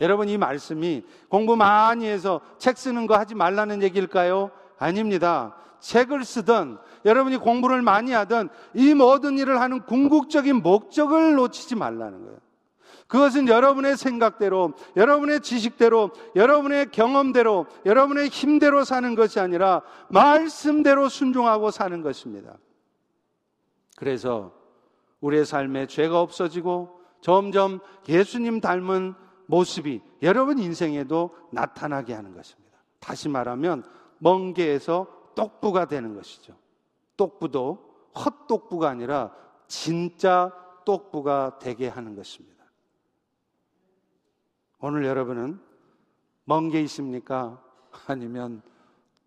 여러분 0.00 0.28
이 0.28 0.36
말씀이 0.36 1.04
공부 1.28 1.56
많이 1.56 2.06
해서 2.06 2.40
책 2.58 2.76
쓰는 2.76 3.06
거 3.06 3.16
하지 3.16 3.34
말라는 3.34 3.82
얘기일까요? 3.82 4.50
아닙니다. 4.78 5.56
책을 5.80 6.24
쓰든 6.24 6.76
여러분이 7.04 7.36
공부를 7.38 7.82
많이 7.82 8.12
하든 8.12 8.48
이 8.74 8.94
모든 8.94 9.38
일을 9.38 9.60
하는 9.60 9.80
궁극적인 9.82 10.62
목적을 10.62 11.34
놓치지 11.34 11.76
말라는 11.76 12.24
거예요. 12.24 12.38
그것은 13.08 13.48
여러분의 13.48 13.96
생각대로, 13.96 14.74
여러분의 14.94 15.40
지식대로, 15.40 16.10
여러분의 16.36 16.90
경험대로, 16.92 17.66
여러분의 17.86 18.28
힘대로 18.28 18.84
사는 18.84 19.14
것이 19.14 19.40
아니라 19.40 19.82
말씀대로 20.10 21.08
순종하고 21.08 21.70
사는 21.70 22.02
것입니다. 22.02 22.58
그래서 23.96 24.52
우리의 25.20 25.46
삶에 25.46 25.86
죄가 25.86 26.20
없어지고 26.20 27.00
점점 27.22 27.80
예수님 28.08 28.60
닮은 28.60 29.14
모습이 29.46 30.02
여러분 30.22 30.58
인생에도 30.58 31.34
나타나게 31.50 32.12
하는 32.12 32.34
것입니다. 32.34 32.78
다시 33.00 33.28
말하면 33.30 33.84
멍게에서 34.18 35.06
똑부가 35.34 35.86
되는 35.86 36.14
것이죠. 36.14 36.54
똑부도 37.16 37.88
헛똑부가 38.14 38.90
아니라 38.90 39.32
진짜 39.66 40.52
똑부가 40.84 41.58
되게 41.58 41.88
하는 41.88 42.14
것입니다. 42.14 42.57
오늘 44.80 45.04
여러분은 45.04 45.60
멍게 46.44 46.80
있습니까? 46.82 47.62
아니면 48.06 48.62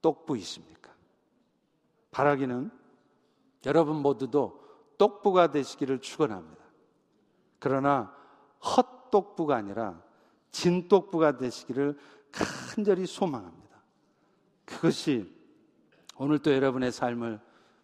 똑부 0.01 0.37
있습니까? 0.37 0.91
바라기는 2.11 2.71
여러분 3.65 3.97
모두도 3.97 4.61
똑부가 4.97 5.51
되시기를 5.51 5.99
축원합니다. 5.99 6.63
그러나 7.59 8.15
헛똑부가 8.63 9.55
아니라 9.55 10.01
진똑부가 10.51 11.37
되시기를 11.37 11.97
간절히 12.31 13.05
소망합니다. 13.05 13.81
그것이 14.65 15.31
오늘 16.17 16.39
또 16.39 16.53
여러분의 16.53 16.91
삶을 16.91 17.39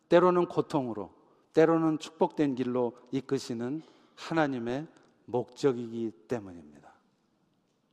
때로는 0.09 0.45
고통으로, 0.45 1.11
때로는 1.53 1.99
축복된 1.99 2.55
길로 2.55 2.97
이끄시는 3.11 3.81
하나님의 4.15 4.87
목적이기 5.25 6.11
때문입니다. 6.27 6.86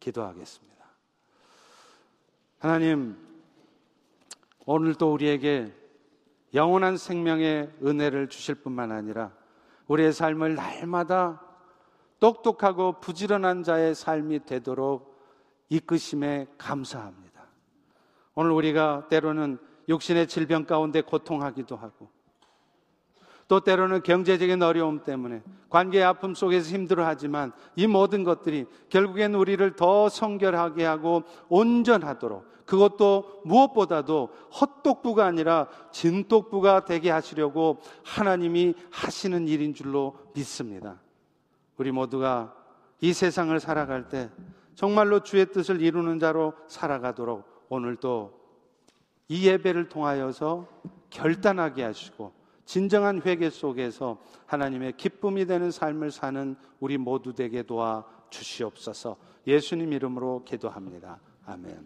기도하겠습니다. 0.05 0.85
하나님, 2.59 3.17
오늘도 4.67 5.13
우리에게 5.13 5.73
영원한 6.53 6.97
생명의 6.97 7.73
은혜를 7.83 8.29
주실 8.29 8.55
뿐만 8.55 8.93
아니라 8.93 9.33
우리의 9.89 10.13
삶을 10.13 10.55
날마다 10.55 11.43
똑똑하고 12.21 13.01
부지런한 13.01 13.63
자의 13.63 13.95
삶이 13.95 14.45
되도록 14.45 15.19
이끄심에 15.69 16.49
감사합니다. 16.59 17.47
오늘 18.35 18.53
우리가 18.53 19.09
때로는 19.09 19.59
육신의 19.89 20.29
질병 20.29 20.65
가운데 20.65 21.01
고통하기도 21.01 21.77
하고 21.77 22.11
또 23.55 23.61
때로는 23.61 24.03
경제적인 24.03 24.61
어려움 24.65 25.05
때문에 25.05 25.41
관계의 25.69 26.03
아픔 26.03 26.35
속에서 26.35 26.75
힘들어하지만 26.75 27.53
이 27.77 27.87
모든 27.87 28.25
것들이 28.25 28.67
결국엔 28.89 29.37
우리를 29.37 29.77
더 29.77 30.09
성결하게 30.09 30.85
하고 30.85 31.23
온전하도록 31.49 32.45
그것도 32.67 33.43
무엇보다도 33.45 34.31
헛똑부가 34.61 35.25
아니라 35.27 35.69
진똑부가 35.93 36.85
되게 36.85 37.11
하시려고 37.11 37.79
하나님이 38.03 38.75
하시는 38.91 39.47
일인 39.47 39.73
줄로 39.73 40.17
믿습니다. 40.35 41.01
우리 41.77 41.93
모두가 41.93 42.57
이 43.01 43.13
세상을 43.13 43.61
살아갈 43.61 44.09
때 44.09 44.31
정말로 44.75 45.21
주의 45.21 45.47
뜻을 45.47 45.81
이루는 45.81 46.19
자로 46.19 46.55
살아가도록 46.67 47.67
오늘도 47.69 48.37
이 49.29 49.47
예배를 49.47 49.89
통하여서 49.89 50.67
결단하게 51.11 51.85
하시고 51.85 52.44
진정한 52.65 53.21
회개 53.23 53.51
속에서 53.51 54.19
하나님의 54.47 54.95
기쁨이 54.97 55.47
되는 55.47 55.71
삶을 55.71 56.11
사는 56.11 56.57
우리 56.81 56.99
모두 56.99 57.33
되게 57.33 57.63
도와 57.63 58.05
주시옵소서 58.31 59.17
예수님 59.47 59.93
이름으로 59.93 60.45
기도합니다. 60.45 61.21
아멘. 61.47 61.79